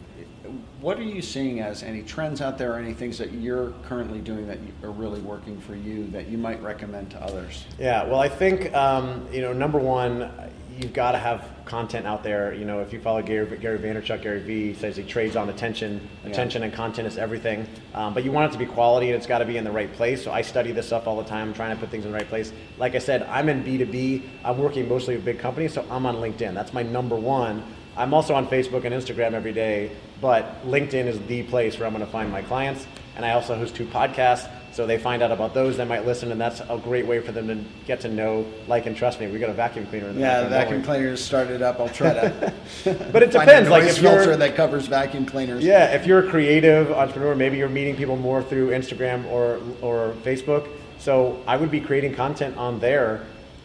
what 0.80 0.99
are 0.99 1.02
you 1.04 1.23
seeing 1.23 1.61
as 1.61 1.85
any 1.85 2.02
trends 2.02 2.40
out 2.40 2.59
there 2.59 2.73
or 2.73 2.78
any 2.78 2.92
things 2.95 3.18
that 3.18 3.33
you're 3.33 3.73
currently 3.85 4.18
doing 4.21 4.49
that 4.49 4.59
are 4.83 4.90
really 4.90 5.21
working 5.21 5.61
for 5.61 5.75
you 5.76 6.06
that 6.09 6.28
you 6.28 6.38
might 6.38 6.61
recommend 6.62 7.11
to 7.12 7.23
others? 7.23 7.66
Yeah, 7.78 8.02
well, 8.04 8.18
I 8.18 8.28
think 8.28 8.75
um, 8.75 9.26
you 9.33 9.42
know, 9.42 9.52
number 9.52 9.78
one, 9.78 10.30
you've 10.78 10.92
got 10.92 11.12
to 11.12 11.18
have 11.18 11.49
content 11.64 12.06
out 12.06 12.23
there. 12.23 12.52
You 12.54 12.64
know, 12.64 12.80
if 12.80 12.92
you 12.92 13.00
follow 13.00 13.23
Gary, 13.23 13.56
Gary 13.59 13.78
Vaynerchuk, 13.78 14.23
Gary 14.23 14.40
Vee 14.40 14.75
says 14.75 14.97
he 14.97 15.02
trades 15.02 15.37
on 15.37 15.49
attention. 15.49 16.09
Yeah. 16.23 16.30
Attention 16.30 16.62
and 16.62 16.73
content 16.73 17.09
is 17.09 17.18
everything. 17.18 17.66
Um, 17.95 18.14
but 18.14 18.25
you 18.25 18.33
want 18.33 18.50
it 18.50 18.52
to 18.52 18.59
be 18.59 18.66
quality, 18.66 19.09
and 19.09 19.16
it's 19.16 19.26
got 19.26 19.38
to 19.38 19.45
be 19.45 19.56
in 19.56 19.64
the 19.64 19.71
right 19.71 19.92
place. 19.92 20.23
So 20.23 20.33
I 20.33 20.42
study 20.42 20.73
this 20.73 20.87
stuff 20.87 21.06
all 21.06 21.16
the 21.16 21.28
time, 21.28 21.54
trying 21.54 21.75
to 21.75 21.80
put 21.80 21.90
things 21.90 22.04
in 22.04 22.12
the 22.12 22.16
right 22.16 22.28
place. 22.28 22.52
Like 22.78 22.95
I 22.95 22.99
said, 22.99 23.23
I'm 23.25 23.49
in 23.49 23.64
B2B. 23.64 24.23
I'm 24.45 24.59
working 24.59 24.88
mostly 24.88 25.16
with 25.16 25.25
big 25.25 25.38
companies, 25.38 25.75
so 25.75 25.85
I'm 25.90 26.06
on 26.06 26.16
LinkedIn. 26.16 26.54
That's 26.54 26.73
my 26.73 26.83
number 26.83 27.16
one. 27.16 27.62
I'm 27.97 28.12
also 28.12 28.35
on 28.35 28.47
Facebook 28.47 28.85
and 28.85 28.95
Instagram 28.95 29.33
every 29.33 29.54
day, 29.54 29.90
but 30.21 30.66
LinkedIn 30.66 31.06
is 31.06 31.18
the 31.26 31.45
place 31.45 31.78
where 31.78 31.87
I'm 31.87 31.95
going 31.95 32.04
to 32.04 32.12
find 32.12 32.30
my 32.30 32.42
clients. 32.42 32.87
And 33.16 33.25
I 33.25 33.33
also 33.33 33.56
host 33.56 33.75
two 33.75 33.87
podcasts, 33.87 34.50
so 34.76 34.87
they 34.87 34.99
find 34.99 35.23
out 35.23 35.33
about 35.33 35.54
those. 35.54 35.78
They 35.78 35.87
might 35.87 36.04
listen, 36.04 36.30
and 36.30 36.38
that's 36.38 36.61
a 36.61 36.78
great 36.85 37.06
way 37.06 37.21
for 37.21 37.33
them 37.33 37.49
to 37.49 37.56
get 37.87 38.00
to 38.02 38.11
know, 38.11 38.45
like, 38.68 38.85
and 38.85 38.95
trust 38.95 39.18
me. 39.18 39.26
We 39.26 39.38
got 39.38 39.49
a 39.49 39.54
vacuum 39.54 39.87
cleaner. 39.87 40.09
In 40.09 40.16
the 40.16 40.21
Yeah, 40.21 40.42
the 40.42 40.50
vacuum 40.50 40.82
cleaner 40.82 41.08
is 41.08 41.25
started 41.25 41.62
up. 41.62 41.80
I'll 41.80 41.89
try 41.89 42.12
to. 42.12 42.52
But 43.10 43.23
it 43.23 43.30
depends, 43.30 43.71
like, 43.71 43.84
if 43.84 44.02
you're- 44.02 44.15
filter 44.15 44.36
that 44.36 44.54
covers 44.54 44.86
vacuum 44.86 45.25
cleaners. 45.25 45.65
Yeah, 45.65 45.95
if 45.95 46.06
you're 46.06 46.26
a 46.26 46.30
creative 46.30 46.93
entrepreneur, 46.93 47.34
maybe 47.34 47.56
you're 47.56 47.71
meeting 47.71 47.97
people 47.97 48.17
more 48.19 48.43
through 48.43 48.69
Instagram 48.71 49.25
or 49.30 49.60
or 49.80 50.12
Facebook. 50.23 50.69
So 50.99 51.43
I 51.47 51.56
would 51.56 51.71
be 51.71 51.80
creating 51.80 52.15
content 52.15 52.58
on 52.58 52.78
there 52.78 53.23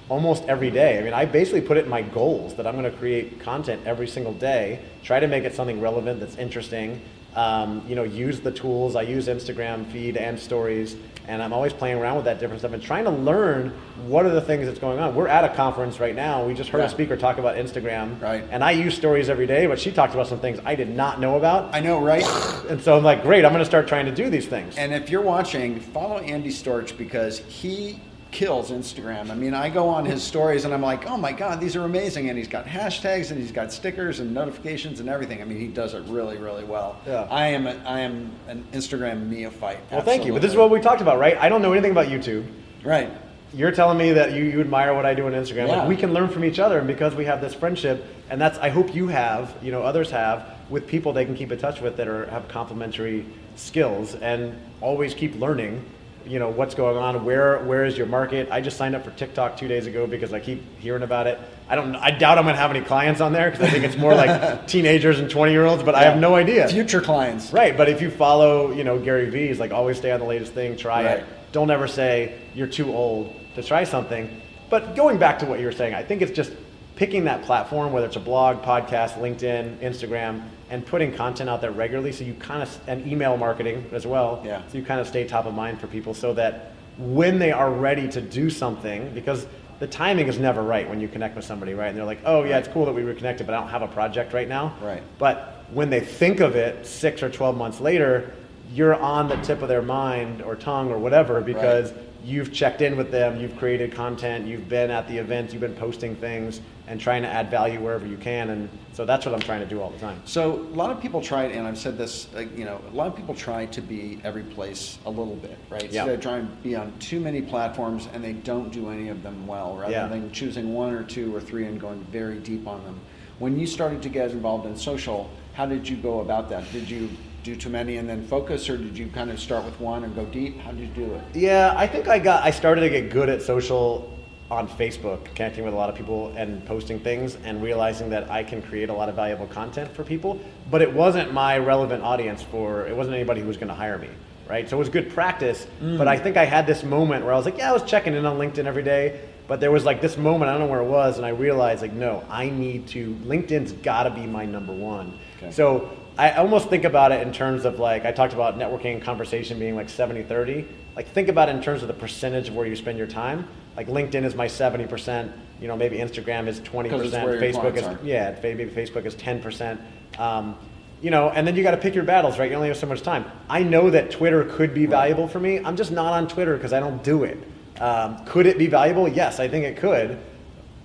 almost 0.08 0.44
every 0.46 0.72
day. 0.72 0.98
I 0.98 1.02
mean, 1.02 1.14
I 1.14 1.26
basically 1.26 1.62
put 1.62 1.76
it 1.76 1.84
in 1.84 1.90
my 1.90 2.04
goals 2.04 2.56
that 2.56 2.66
I'm 2.66 2.78
going 2.78 2.90
to 2.90 2.98
create 2.98 3.42
content 3.42 3.82
every 3.86 4.08
single 4.08 4.34
day. 4.34 4.80
Try 5.04 5.20
to 5.20 5.28
make 5.28 5.44
it 5.44 5.56
something 5.56 5.82
relevant 5.82 6.22
that's 6.22 6.38
interesting. 6.38 7.02
Um, 7.36 7.84
you 7.88 7.96
know, 7.96 8.04
use 8.04 8.40
the 8.42 8.52
tools. 8.52 8.96
I 8.96 9.04
use 9.04 9.28
Instagram 9.28 9.86
feed 9.90 10.18
and 10.18 10.38
stories, 10.38 10.98
and 11.30 11.42
I'm 11.42 11.54
always 11.54 11.72
playing 11.72 11.98
around 11.98 12.18
with 12.18 12.26
that 12.26 12.40
different 12.40 12.60
stuff 12.60 12.74
and 12.74 12.84
trying 12.84 13.06
to 13.06 13.10
learn 13.12 13.70
what 14.08 14.26
are 14.26 14.32
the 14.32 14.42
things 14.42 14.66
that's 14.68 14.80
going 14.80 15.00
on. 15.00 15.16
We're 15.16 15.30
at 15.30 15.46
a 15.46 15.50
conference 15.56 16.00
right 16.02 16.14
now. 16.14 16.44
We 16.46 16.54
just 16.54 16.70
heard 16.72 16.80
Yeah. 16.80 16.86
a 16.88 16.90
speaker 16.90 17.16
talk 17.16 17.38
about 17.38 17.56
Instagram, 17.56 18.22
Right. 18.22 18.44
And 18.52 18.64
I 18.66 18.72
use 18.72 18.96
stories 18.96 19.30
every 19.30 19.48
day, 19.48 19.66
but 19.66 19.80
she 19.80 19.92
talked 19.92 20.14
about 20.14 20.28
some 20.28 20.40
things 20.40 20.60
I 20.66 20.76
did 20.76 20.90
not 20.90 21.22
know 21.22 21.38
about. 21.38 21.74
I 21.74 21.80
know, 21.80 22.02
right? 22.02 22.26
And 22.70 22.82
so 22.82 22.98
I'm 22.98 23.04
like, 23.04 23.24
great, 23.24 23.46
I'm 23.46 23.52
going 23.54 23.62
to 23.64 23.66
start 23.66 23.88
trying 23.88 24.08
to 24.08 24.12
do 24.12 24.30
these 24.30 24.48
things. 24.48 24.78
And 24.78 24.94
if 24.94 25.10
you're 25.10 25.22
watching, 25.22 25.80
follow 25.80 26.18
Andy 26.18 26.50
Storch 26.50 26.98
because 26.98 27.40
he 27.40 27.98
kills 28.32 28.72
Instagram. 28.72 29.30
I 29.30 29.36
mean, 29.36 29.54
I 29.54 29.70
go 29.70 29.88
on 29.90 30.06
his 30.06 30.24
stories 30.24 30.66
and 30.66 30.74
I'm 30.74 30.82
like, 30.82 31.06
oh 31.10 31.18
my 31.18 31.32
God, 31.32 31.60
these 31.60 31.76
are 31.76 31.84
amazing. 31.84 32.30
And 32.30 32.38
he's 32.38 32.48
got 32.48 32.66
hashtags 32.66 33.32
and 33.32 33.40
he's 33.40 33.52
got 33.52 33.72
stickers 33.72 34.20
and 34.20 34.34
notifications 34.34 35.00
and 35.00 35.10
everything. 35.10 35.42
I 35.42 35.46
mean, 35.46 35.60
he 35.60 35.68
does 35.68 35.94
it 35.94 36.04
really, 36.06 36.38
really 36.38 36.64
well. 36.64 37.00
Yeah. 37.06 37.28
I 37.30 37.48
am, 37.48 37.68
a, 37.68 37.76
I 37.86 38.00
am 38.00 38.32
an 38.48 38.66
Instagram 38.74 39.28
neophyte. 39.28 39.80
well, 39.92 40.02
thank 40.02 40.26
you. 40.26 40.34
But 40.34 40.42
this 40.42 40.52
is 40.52 40.58
what 40.58 40.70
we 40.70 40.80
talked 40.80 41.02
about, 41.02 41.20
right? 41.20 41.38
I 41.38 41.50
don't 41.50 41.62
know 41.62 41.74
anything 41.74 41.92
about 41.92 42.08
YouTube. 42.08 42.46
Right. 42.84 43.12
You're 43.54 43.72
telling 43.72 43.98
me 43.98 44.14
that 44.14 44.32
you, 44.32 44.46
you 44.46 44.62
admire 44.62 44.94
what 44.94 45.06
I 45.06 45.14
do 45.14 45.26
on 45.26 45.34
Instagram. 45.34 45.68
Yeah. 45.68 45.80
Like, 45.80 45.90
we 45.90 45.98
can 45.98 46.14
learn 46.14 46.30
from 46.30 46.46
each 46.46 46.58
other, 46.58 46.78
and 46.80 46.88
because 46.88 47.16
we 47.16 47.26
have 47.26 47.42
this 47.42 47.54
friendship, 47.54 48.06
and 48.30 48.40
that's 48.40 48.58
I 48.60 48.70
hope 48.70 48.96
you 48.96 49.08
have, 49.10 49.54
you 49.62 49.74
know, 49.74 49.82
others 49.82 50.10
have 50.12 50.56
with 50.70 50.88
people 50.88 51.12
they 51.12 51.26
can 51.26 51.36
keep 51.36 51.52
in 51.52 51.60
touch 51.60 51.82
with 51.82 51.98
that 51.98 52.08
are 52.08 52.28
have 52.28 52.48
complementary 52.48 53.26
skills, 53.58 54.16
and 54.16 54.58
always 54.80 55.14
keep 55.14 55.38
learning. 55.38 55.84
You 56.26 56.40
know 56.40 56.50
what's 56.50 56.76
going 56.76 56.98
on. 56.98 57.26
Where 57.26 57.60
where 57.60 57.86
is 57.86 57.98
your 57.98 58.08
market? 58.08 58.50
I 58.52 58.62
just 58.62 58.78
signed 58.78 58.96
up 58.96 59.04
for 59.04 59.12
TikTok 59.12 59.58
two 59.58 59.68
days 59.68 59.88
ago 59.88 60.08
because 60.08 60.34
I 60.34 60.40
keep 60.40 60.62
hearing 60.80 61.04
about 61.04 61.28
it. 61.28 61.40
I 61.70 61.76
don't. 61.76 61.96
I 61.96 62.12
doubt 62.12 62.38
I'm 62.38 62.46
gonna 62.46 62.58
have 62.58 62.70
any 62.72 62.82
clients 62.82 63.22
on 63.22 63.34
there 63.34 63.50
because 63.52 63.68
I 63.68 63.72
think 63.72 63.84
it's 63.84 63.98
more 63.98 64.14
like 64.14 64.68
teenagers 64.68 65.20
and 65.20 65.30
20 65.30 65.52
year 65.52 65.66
olds. 65.66 65.84
But 65.84 65.96
I 65.96 66.04
have 66.04 66.20
no 66.20 66.36
idea. 66.36 66.68
Future 66.68 67.02
clients. 67.02 67.52
Right, 67.52 67.76
but 67.76 67.90
if 67.90 68.02
you 68.02 68.12
follow, 68.12 68.72
you 68.72 68.84
know, 68.84 69.00
Gary 69.00 69.30
Vee's, 69.30 69.60
like 69.60 69.72
always 69.72 69.98
stay 69.98 70.12
on 70.12 70.20
the 70.20 70.26
latest 70.26 70.54
thing, 70.54 70.76
try 70.78 71.04
Right. 71.06 71.18
it. 71.20 71.26
Don't 71.52 71.72
ever 71.72 71.88
say 71.88 72.40
you're 72.56 72.68
too 72.68 72.94
old 72.94 73.36
to 73.56 73.64
try 73.64 73.84
something. 73.84 74.30
But 74.70 74.96
going 74.96 75.18
back 75.18 75.40
to 75.40 75.46
what 75.46 75.60
you 75.60 75.66
were 75.66 75.72
saying, 75.74 75.94
I 75.94 76.04
think 76.04 76.22
it's 76.22 76.32
just 76.32 76.52
picking 76.96 77.26
that 77.26 77.42
platform, 77.44 77.92
whether 77.92 78.06
it's 78.08 78.16
a 78.16 78.20
blog, 78.22 78.62
podcast, 78.62 79.14
LinkedIn, 79.20 79.80
Instagram, 79.80 80.44
and 80.72 80.86
putting 80.86 81.14
content 81.14 81.50
out 81.50 81.62
there 81.62 81.72
regularly 81.72 82.14
so 82.14 82.24
you 82.24 82.34
kind 82.34 82.64
of, 82.64 82.80
and 82.88 83.06
email 83.06 83.38
marketing 83.38 83.88
as 83.92 84.08
well. 84.08 84.42
Yeah. 84.44 84.62
So 84.70 84.78
you 84.78 84.84
kind 84.84 85.02
of 85.02 85.08
stay 85.08 85.28
top 85.28 85.46
of 85.46 85.54
mind 85.54 85.80
for 85.80 85.88
people 85.88 86.14
so 86.14 86.34
that 86.34 86.72
when 86.98 87.38
they 87.38 87.52
are 87.52 87.70
ready 87.70 88.08
to 88.08 88.22
do 88.22 88.50
something, 88.50 89.14
because 89.14 89.46
the 89.80 89.88
timing 89.88 90.28
is 90.28 90.40
never 90.40 90.64
right 90.64 90.88
when 90.88 91.02
you 91.02 91.10
connect 91.10 91.36
with 91.36 91.44
somebody, 91.44 91.74
right? 91.74 91.90
And 91.90 91.98
they're 91.98 92.06
like, 92.06 92.22
oh, 92.24 92.44
yeah, 92.46 92.58
it's 92.58 92.70
cool 92.70 92.86
that 92.86 92.94
we 92.94 93.04
reconnected, 93.04 93.46
but 93.46 93.54
I 93.54 93.60
don't 93.60 93.70
have 93.70 93.82
a 93.82 93.88
project 93.88 94.34
right 94.34 94.48
now. 94.48 94.76
Right. 94.82 95.04
But 95.18 95.66
when 95.72 95.90
they 95.90 96.00
think 96.00 96.40
of 96.40 96.56
it 96.56 96.86
six 96.86 97.22
or 97.22 97.30
12 97.30 97.58
months 97.58 97.82
later, 97.82 98.34
you're 98.72 98.96
on 98.96 99.28
the 99.28 99.36
tip 99.38 99.62
of 99.62 99.68
their 99.68 99.82
mind 99.82 100.42
or 100.42 100.56
tongue 100.56 100.90
or 100.90 100.98
whatever 100.98 101.42
because 101.42 101.92
you've 102.24 102.54
checked 102.54 102.82
in 102.82 102.98
with 102.98 103.12
them, 103.12 103.40
you've 103.40 103.58
created 103.58 103.94
content, 103.94 104.48
you've 104.48 104.70
been 104.70 104.92
at 104.92 105.08
the 105.08 105.18
event, 105.18 105.52
you've 105.52 105.62
been 105.62 105.76
posting 105.76 106.16
things 106.16 106.62
and 106.88 107.00
trying 107.00 107.22
to 107.22 107.28
add 107.28 107.50
value 107.50 107.80
wherever 107.80 108.06
you 108.06 108.18
can. 108.18 108.50
And 108.50 108.70
so 108.94 109.06
that's 109.06 109.26
what 109.26 109.34
I'm 109.34 109.42
trying 109.42 109.62
to 109.62 109.66
do 109.66 109.82
all 109.82 109.90
the 109.90 110.00
time. 110.00 110.22
So 110.26 110.54
a 110.54 110.76
lot 110.76 110.92
of 110.92 111.02
people 111.02 111.22
try, 111.22 111.46
and 111.46 111.66
I've 111.66 111.78
said 111.78 111.98
this, 111.98 112.28
uh, 112.36 112.40
you 112.56 112.66
know, 112.66 112.82
a 112.92 112.96
lot 112.96 113.08
of 113.08 113.16
people 113.16 113.34
try 113.34 113.66
to 113.68 113.82
be 113.82 114.20
every 114.24 114.44
place 114.44 115.00
a 115.06 115.10
little 115.10 115.36
bit, 115.36 115.58
right? 115.70 115.90
Yeah. 115.92 116.06
So 116.06 116.16
they 116.16 116.22
try 116.22 116.38
and 116.38 116.64
be 116.64 116.76
on 116.76 116.94
too 117.00 117.20
many 117.20 117.42
platforms, 117.42 118.08
and 118.14 118.24
they 118.24 118.34
don't 118.34 118.72
do 118.72 118.90
any 118.90 119.10
of 119.10 119.24
them 119.24 119.48
well, 119.48 119.76
rather 119.78 119.92
Yeah. 119.92 120.08
than 120.08 120.32
choosing 120.32 120.74
one 120.74 120.94
or 120.94 121.04
two 121.04 121.36
or 121.36 121.40
three 121.40 121.66
and 121.66 121.80
going 121.80 122.06
very 122.12 122.40
deep 122.40 122.68
on 122.68 122.84
them. 122.84 123.00
When 123.40 123.58
you 123.58 123.66
started 123.66 124.02
to 124.04 124.10
get 124.10 124.32
involved 124.32 124.66
in 124.66 124.76
social, 124.76 125.30
how 125.54 125.66
did 125.66 125.88
you 125.88 125.98
go 125.98 126.20
about 126.20 126.50
that? 126.50 126.70
Did 126.72 126.90
you 126.90 127.10
do 127.44 127.56
too 127.56 127.70
many 127.70 127.98
and 127.98 128.08
then 128.08 128.26
focus, 128.28 128.70
or 128.70 128.78
did 128.78 128.98
you 128.98 129.08
kind 129.08 129.32
of 129.32 129.40
start 129.40 129.66
with 129.66 129.80
one 129.80 130.04
and 130.04 130.16
go 130.16 130.26
deep? 130.26 130.60
How 130.60 130.72
did 130.72 130.82
you 130.82 130.88
do 130.88 131.14
it? 131.14 131.24
Yeah, 131.34 131.74
I 131.76 131.88
think 131.88 132.08
I 132.08 132.20
got 132.20 132.44
I 132.44 132.52
started 132.52 132.82
to 132.82 132.90
get 132.90 133.10
good 133.10 133.30
at 133.30 133.42
social 133.42 134.18
on 134.52 134.68
Facebook, 134.68 135.24
connecting 135.34 135.64
with 135.64 135.74
a 135.74 135.78
lot 135.78 135.90
of 135.90 135.96
people 135.96 136.34
and 136.36 136.64
posting 136.66 137.00
things 137.00 137.38
and 137.46 137.64
realizing 137.64 138.10
that 138.10 138.30
I 138.30 138.44
can 138.44 138.62
create 138.62 138.90
a 138.90 138.94
lot 138.94 139.08
of 139.08 139.16
valuable 139.16 139.48
content 139.48 139.90
for 139.96 140.04
people, 140.04 140.42
but 140.70 140.82
it 140.82 140.94
wasn't 140.94 141.34
my 141.34 141.58
relevant 141.58 142.04
audience 142.04 142.44
for 142.44 142.86
it 142.86 142.96
wasn't 142.96 143.16
anybody 143.16 143.40
who 143.40 143.48
was 143.48 143.56
going 143.56 143.70
to 143.70 143.74
hire 143.74 143.98
me, 143.98 144.10
right? 144.50 144.70
So 144.70 144.76
it 144.76 144.80
was 144.80 144.90
good 144.90 145.10
practice. 145.14 145.68
But 145.80 146.10
I 146.10 146.18
mm. 146.18 146.24
think 146.24 146.36
I 146.36 146.44
had 146.44 146.68
this 146.68 146.84
moment 146.84 147.24
where 147.24 147.34
I 147.34 147.38
was 147.38 147.46
like, 147.46 147.58
yeah, 147.58 147.70
I 147.70 147.72
was 147.74 147.84
checking 147.84 148.14
in 148.14 148.26
on 148.26 148.38
LinkedIn 148.38 148.66
every 148.66 148.84
day. 148.84 149.22
But 149.48 149.60
there 149.60 149.72
was 149.72 149.86
like 149.86 150.02
this 150.02 150.18
moment, 150.18 150.50
I 150.50 150.54
don't 150.54 150.62
know 150.62 150.72
where 150.72 150.82
it 150.82 150.88
was, 150.88 151.18
and 151.18 151.26
I 151.26 151.30
realized 151.30 151.82
like, 151.82 151.94
no, 151.94 152.24
I 152.30 152.50
need 152.50 152.88
to, 152.90 153.14
LinkedIn's 153.26 153.72
gotta 153.72 154.10
be 154.10 154.26
my 154.26 154.46
number 154.46 154.74
one. 154.74 155.18
Okay. 155.38 155.52
So 155.52 155.90
I 156.18 156.32
almost 156.34 156.70
think 156.70 156.84
about 156.84 157.12
it 157.12 157.26
in 157.26 157.34
terms 157.34 157.66
of 157.66 157.80
like, 157.80 158.06
I 158.06 158.12
talked 158.12 158.34
about 158.34 158.58
networking 158.58 158.94
and 158.94 159.02
conversation 159.02 159.58
being 159.60 159.76
like 159.76 159.90
70 159.90 160.24
30. 160.24 160.68
Like, 160.96 161.08
think 161.08 161.30
about 161.30 161.50
it 161.50 161.56
in 161.56 161.62
terms 161.62 161.82
of 161.82 161.88
the 161.88 161.94
percentage 161.94 162.50
of 162.50 162.56
where 162.56 162.66
you 162.66 162.76
spend 162.76 162.98
your 162.98 163.08
time. 163.08 163.48
Like, 163.78 163.88
LinkedIn 163.88 164.26
is 164.26 164.36
my 164.36 164.48
70%, 164.48 165.32
you 165.62 165.68
know, 165.68 165.78
maybe 165.78 165.98
Instagram 165.98 166.48
is 166.48 166.60
20%, 166.60 167.06
it's 167.06 167.14
where 167.14 167.34
your 167.34 167.42
Facebook 167.42 167.78
is, 167.78 167.84
are. 167.84 167.98
yeah, 168.04 168.38
maybe 168.44 168.66
Facebook 168.66 169.06
is 169.06 169.16
10%. 169.16 169.80
Um, 170.20 170.58
you 171.02 171.10
know, 171.10 171.30
and 171.30 171.48
then 171.48 171.56
you 171.56 171.64
got 171.64 171.72
to 171.72 171.78
pick 171.78 171.96
your 171.96 172.04
battles, 172.04 172.38
right? 172.38 172.50
You 172.50 172.56
only 172.58 172.68
have 172.68 172.78
so 172.78 172.88
much 172.88 173.02
time. 173.02 173.26
I 173.50 173.64
know 173.64 173.90
that 173.90 174.12
Twitter 174.12 174.44
could 174.44 174.74
be 174.74 174.86
valuable 174.86 175.28
for 175.28 175.40
me. 175.40 175.60
I'm 175.60 175.76
just 175.76 175.92
not 175.92 176.14
on 176.14 176.28
Twitter 176.28 176.56
because 176.56 176.74
I 176.74 176.80
don't 176.80 177.02
do 177.04 177.24
it. 177.24 177.38
Um, 177.80 178.24
could 178.26 178.46
it 178.46 178.58
be 178.58 178.68
valuable? 178.68 179.08
Yes, 179.08 179.40
I 179.40 179.48
think 179.48 179.66
it 179.66 179.78
could, 179.78 180.20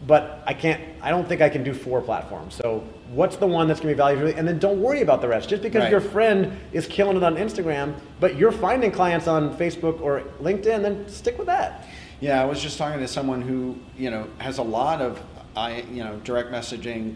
but 0.07 0.43
I 0.47 0.55
can't. 0.55 0.83
I 1.01 1.11
don't 1.11 1.27
think 1.27 1.41
I 1.41 1.49
can 1.49 1.63
do 1.63 1.73
four 1.73 2.01
platforms. 2.01 2.55
So, 2.55 2.85
what's 3.11 3.37
the 3.37 3.47
one 3.47 3.69
that's 3.69 3.81
going 3.81 3.93
to 3.93 3.95
be 3.95 3.97
valuable? 3.97 4.33
And 4.37 4.47
then 4.47 4.59
don't 4.59 4.81
worry 4.81 5.01
about 5.01 5.21
the 5.21 5.29
rest. 5.29 5.49
Just 5.49 5.63
because 5.63 5.83
Right. 5.83 5.91
your 5.91 6.01
friend 6.01 6.57
is 6.73 6.87
killing 6.87 7.17
it 7.17 7.23
on 7.23 7.37
Instagram, 7.37 7.95
but 8.21 8.37
you're 8.37 8.53
finding 8.53 8.91
clients 8.91 9.27
on 9.27 9.57
Facebook 9.57 10.01
or 10.01 10.23
LinkedIn, 10.43 10.83
then 10.83 11.09
stick 11.09 11.39
with 11.39 11.47
that. 11.47 11.87
Yeah, 12.21 12.43
I 12.43 12.45
was 12.45 12.61
just 12.61 12.79
talking 12.79 13.01
to 13.01 13.09
someone 13.09 13.43
who 13.43 13.77
you 13.97 14.11
know 14.11 14.27
has 14.39 14.59
a 14.59 14.63
lot 14.63 15.01
of 15.01 15.21
I 15.57 15.83
you 15.93 16.05
know 16.05 16.17
direct 16.25 16.51
messaging 16.51 17.15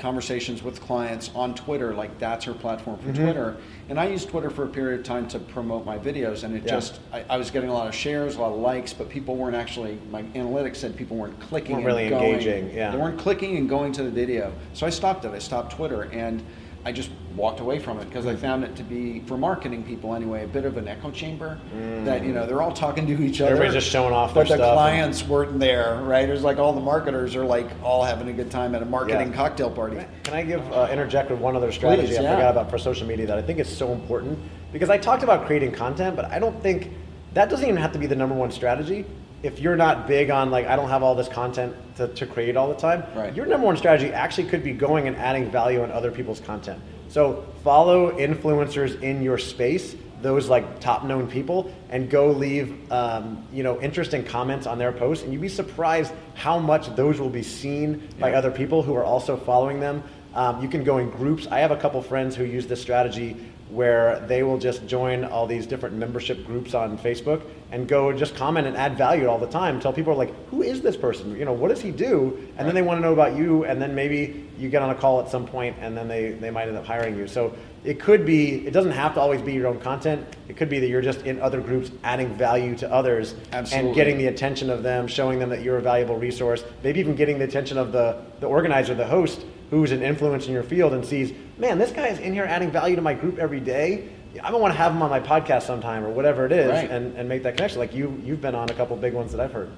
conversations 0.00 0.62
with 0.62 0.80
clients 0.80 1.30
on 1.34 1.54
Twitter. 1.54 1.94
Like 1.94 2.18
that's 2.18 2.44
her 2.46 2.54
platform 2.54 2.98
for 2.98 3.10
Mm-hmm. 3.10 3.22
Twitter, 3.24 3.56
and 3.88 3.98
I 4.00 4.08
used 4.08 4.28
Twitter 4.28 4.50
for 4.50 4.64
a 4.64 4.68
period 4.68 5.00
of 5.00 5.06
time 5.06 5.26
to 5.28 5.38
promote 5.38 5.84
my 5.84 5.98
videos, 5.98 6.42
and 6.44 6.56
it 6.56 6.64
Yeah. 6.64 6.70
just 6.72 7.00
I, 7.12 7.24
I 7.28 7.36
was 7.36 7.50
getting 7.50 7.68
a 7.70 7.72
lot 7.74 7.86
of 7.86 7.94
shares, 7.94 8.36
a 8.36 8.40
lot 8.40 8.52
of 8.52 8.58
likes, 8.58 8.92
but 8.92 9.08
people 9.08 9.36
weren't 9.36 9.56
actually. 9.56 9.98
My 10.10 10.22
analytics 10.22 10.76
said 10.76 10.96
people 10.96 11.16
weren't 11.16 11.38
clicking, 11.40 11.76
Weren't 11.76 11.86
and 11.86 11.96
really 11.96 12.08
going. 12.08 12.24
engaging, 12.32 12.70
yeah. 12.74 12.90
they 12.90 12.96
weren't 12.98 13.18
clicking 13.18 13.56
and 13.56 13.68
going 13.68 13.92
to 13.92 14.02
the 14.02 14.10
video. 14.10 14.52
So 14.74 14.86
I 14.86 14.90
stopped 14.90 15.24
it. 15.24 15.32
I 15.32 15.38
stopped 15.38 15.72
Twitter 15.76 16.02
and. 16.12 16.42
I 16.82 16.92
just 16.92 17.10
walked 17.36 17.60
away 17.60 17.78
from 17.78 17.98
it 18.00 18.06
because 18.06 18.26
I 18.26 18.34
found 18.34 18.64
it 18.64 18.74
to 18.76 18.82
be, 18.82 19.20
for 19.20 19.36
marketing 19.36 19.84
people 19.84 20.14
anyway, 20.14 20.44
a 20.44 20.46
bit 20.46 20.64
of 20.64 20.78
an 20.78 20.88
echo 20.88 21.10
chamber. 21.10 21.58
That 22.04 22.24
you 22.24 22.32
know 22.32 22.46
they're 22.46 22.62
all 22.62 22.72
talking 22.72 23.06
to 23.06 23.22
each 23.22 23.40
other. 23.42 23.50
Everybody's 23.52 23.74
just 23.82 23.88
showing 23.92 24.14
off 24.14 24.32
But 24.32 24.48
their 24.48 24.56
the 24.56 24.64
stuff 24.64 24.68
and- 24.70 24.76
clients 24.76 25.22
weren't 25.26 25.58
there, 25.60 25.96
right? 26.02 26.26
It 26.26 26.32
was 26.32 26.42
like 26.42 26.58
all 26.58 26.72
the 26.72 26.80
marketers 26.80 27.36
are 27.36 27.44
like 27.44 27.68
all 27.82 28.02
having 28.02 28.28
a 28.28 28.32
good 28.32 28.50
time 28.50 28.74
at 28.74 28.82
a 28.82 28.86
marketing 28.86 29.28
Yeah. 29.28 29.34
cocktail 29.36 29.70
party. 29.70 29.98
Can 30.24 30.34
I 30.34 30.42
give 30.42 30.72
uh, 30.72 30.88
interject 30.90 31.30
with 31.30 31.38
one 31.40 31.54
other 31.54 31.70
strategy 31.70 32.08
Please, 32.08 32.18
I 32.18 32.22
yeah. 32.22 32.34
forgot 32.36 32.50
about 32.52 32.70
for 32.70 32.78
social 32.78 33.06
media 33.06 33.26
that 33.26 33.36
I 33.36 33.42
think 33.42 33.58
is 33.58 33.68
so 33.68 33.92
important 33.92 34.38
because 34.72 34.88
I 34.88 34.96
talked 34.96 35.22
about 35.22 35.46
creating 35.46 35.72
content, 35.72 36.16
but 36.16 36.24
I 36.26 36.38
don't 36.38 36.60
think 36.62 36.92
that 37.34 37.50
doesn't 37.50 37.68
even 37.68 37.80
have 37.80 37.92
to 37.92 37.98
be 37.98 38.06
the 38.06 38.16
number 38.16 38.34
one 38.34 38.50
strategy. 38.50 39.04
If 39.42 39.58
you're 39.58 39.76
not 39.76 40.06
big 40.06 40.30
on 40.30 40.50
like 40.50 40.66
I 40.66 40.76
don't 40.76 40.90
have 40.90 41.02
all 41.02 41.14
this 41.14 41.28
content 41.28 41.74
to, 41.96 42.08
to 42.08 42.26
create 42.26 42.56
all 42.56 42.68
the 42.68 42.74
time, 42.74 43.04
Right. 43.14 43.34
your 43.34 43.46
number 43.46 43.66
one 43.66 43.76
strategy 43.76 44.12
actually 44.12 44.48
could 44.48 44.62
be 44.62 44.72
going 44.72 45.08
and 45.08 45.16
adding 45.16 45.50
value 45.50 45.82
on 45.82 45.90
other 45.90 46.10
people's 46.10 46.40
content. 46.40 46.80
So 47.08 47.44
follow 47.64 48.12
influencers 48.18 49.00
in 49.02 49.22
your 49.22 49.38
space, 49.38 49.96
those 50.22 50.48
like 50.48 50.78
top 50.80 51.04
known 51.04 51.26
people, 51.26 51.72
and 51.88 52.10
go 52.10 52.30
leave 52.30 52.92
um, 52.92 53.42
you 53.52 53.62
know 53.62 53.80
interesting 53.80 54.24
comments 54.24 54.66
on 54.66 54.78
their 54.78 54.92
posts, 54.92 55.24
and 55.24 55.32
you'd 55.32 55.42
be 55.42 55.48
surprised 55.48 56.12
how 56.34 56.58
much 56.58 56.94
those 56.94 57.18
will 57.18 57.30
be 57.30 57.42
seen 57.42 58.06
by 58.18 58.34
other 58.34 58.50
people 58.50 58.82
who 58.82 58.94
are 58.94 59.04
also 59.04 59.36
following 59.38 59.80
them. 59.80 60.02
Um, 60.34 60.62
you 60.62 60.68
can 60.68 60.84
go 60.84 60.98
in 60.98 61.10
groups. 61.10 61.48
I 61.50 61.60
have 61.60 61.70
a 61.70 61.76
couple 61.76 62.00
friends 62.02 62.36
who 62.36 62.44
use 62.44 62.66
this 62.66 62.80
strategy 62.80 63.36
where 63.70 64.20
they 64.26 64.42
will 64.42 64.58
just 64.58 64.86
join 64.86 65.24
all 65.24 65.46
these 65.46 65.66
different 65.66 65.94
membership 65.94 66.44
groups 66.44 66.74
on 66.74 66.98
Facebook 66.98 67.42
and 67.72 67.86
go 67.86 68.12
just 68.12 68.34
comment 68.34 68.66
and 68.66 68.76
add 68.76 68.98
value 68.98 69.28
all 69.28 69.38
the 69.38 69.46
time. 69.46 69.78
Tell 69.78 69.92
people 69.92 70.14
like, 70.16 70.34
who 70.48 70.62
is 70.62 70.80
this 70.80 70.96
person? 70.96 71.36
You 71.36 71.44
know, 71.44 71.52
what 71.52 71.68
does 71.68 71.80
he 71.80 71.90
do? 71.92 72.48
And 72.58 72.66
then 72.66 72.74
they 72.74 72.82
want 72.82 72.98
to 72.98 73.00
know 73.00 73.12
about 73.12 73.36
you, 73.36 73.64
and 73.64 73.80
then 73.80 73.94
maybe 73.94 74.48
you 74.58 74.68
get 74.68 74.82
on 74.82 74.90
a 74.90 74.94
call 74.94 75.20
at 75.20 75.28
some 75.28 75.46
point, 75.46 75.76
and 75.80 75.96
then 75.96 76.08
they 76.08 76.32
they 76.32 76.50
might 76.50 76.68
end 76.68 76.76
up 76.76 76.84
hiring 76.84 77.16
you. 77.16 77.28
So 77.28 77.54
it 77.84 78.00
could 78.00 78.26
be. 78.26 78.66
It 78.66 78.72
doesn't 78.72 78.92
have 78.92 79.14
to 79.14 79.20
always 79.20 79.40
be 79.40 79.52
your 79.52 79.68
own 79.68 79.80
content. 79.80 80.26
It 80.48 80.56
could 80.56 80.68
be 80.68 80.80
that 80.80 80.88
you're 80.88 81.00
just 81.00 81.22
in 81.22 81.40
other 81.40 81.60
groups 81.60 81.90
adding 82.02 82.34
value 82.34 82.76
to 82.76 82.92
others 82.92 83.34
Absolutely. 83.52 83.88
and 83.88 83.96
getting 83.96 84.18
the 84.18 84.26
attention 84.26 84.68
of 84.68 84.82
them, 84.82 85.06
showing 85.06 85.38
them 85.38 85.48
that 85.50 85.62
you're 85.62 85.78
a 85.78 85.82
valuable 85.82 86.16
resource, 86.16 86.64
maybe 86.82 87.00
even 87.00 87.14
getting 87.14 87.38
the 87.38 87.44
attention 87.44 87.78
of 87.78 87.92
the, 87.92 88.20
the 88.40 88.46
organizer, 88.46 88.94
the 88.94 89.06
host, 89.06 89.44
who's 89.70 89.92
an 89.92 90.02
influence 90.02 90.46
in 90.46 90.52
your 90.52 90.62
field 90.62 90.92
and 90.92 91.04
sees, 91.04 91.32
man, 91.58 91.78
this 91.78 91.92
guy 91.92 92.08
is 92.08 92.18
in 92.18 92.32
here 92.32 92.44
adding 92.44 92.70
value 92.70 92.96
to 92.96 93.02
my 93.02 93.14
group 93.14 93.38
every 93.38 93.60
day. 93.60 94.08
I 94.42 94.50
don't 94.50 94.60
want 94.60 94.72
to 94.74 94.78
have 94.78 94.92
him 94.92 95.02
on 95.02 95.10
my 95.10 95.20
podcast 95.20 95.62
sometime 95.62 96.04
or 96.04 96.10
whatever 96.10 96.46
it 96.46 96.52
is 96.52 96.70
Right. 96.70 96.90
and, 96.90 97.16
and 97.16 97.28
make 97.28 97.42
that 97.44 97.56
connection. 97.56 97.78
Like 97.78 97.94
you, 97.94 98.20
you've 98.24 98.40
been 98.40 98.54
on 98.54 98.68
a 98.70 98.74
couple 98.74 98.96
big 98.96 99.12
ones 99.14 99.32
that 99.32 99.40
I've 99.40 99.52
heard. 99.52 99.70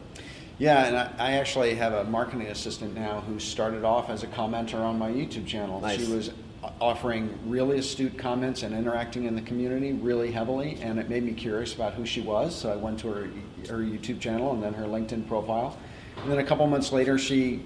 Yeah, 0.59 0.85
and 0.87 0.97
I, 0.97 1.11
I 1.19 1.33
actually 1.33 1.75
have 1.75 1.93
a 1.93 2.05
marketing 2.05 2.47
assistant 2.49 2.95
now 2.95 3.21
who 3.21 3.39
started 3.39 3.85
off 3.85 4.11
as 4.11 4.23
a 4.23 4.27
commenter 4.27 4.81
on 4.81 4.99
my 4.99 5.11
YouTube 5.11 5.47
channel. 5.47 5.81
Nice. 5.81 6.05
She 6.05 6.13
was 6.13 6.31
offering 6.81 7.37
really 7.47 7.79
astute 7.79 8.17
comments 8.17 8.63
and 8.63 8.75
interacting 8.75 9.25
in 9.25 9.35
the 9.35 9.43
community 9.43 9.93
really 9.93 10.31
heavily, 10.31 10.79
and 10.81 10.99
it 10.99 11.09
made 11.09 11.25
me 11.25 11.33
curious 11.33 11.75
about 11.75 11.95
who 11.95 12.07
she 12.07 12.21
was. 12.21 12.55
So 12.55 12.71
I 12.73 12.77
went 12.77 13.01
to 13.01 13.09
her 13.09 13.29
her 13.69 13.79
YouTube 13.79 14.21
channel 14.21 14.53
and 14.53 14.63
then 14.63 14.75
her 14.75 14.85
LinkedIn 14.85 15.27
profile, 15.27 15.77
and 16.23 16.31
then 16.31 16.39
a 16.39 16.45
couple 16.45 16.67
months 16.67 16.93
later 16.93 17.19
she 17.19 17.63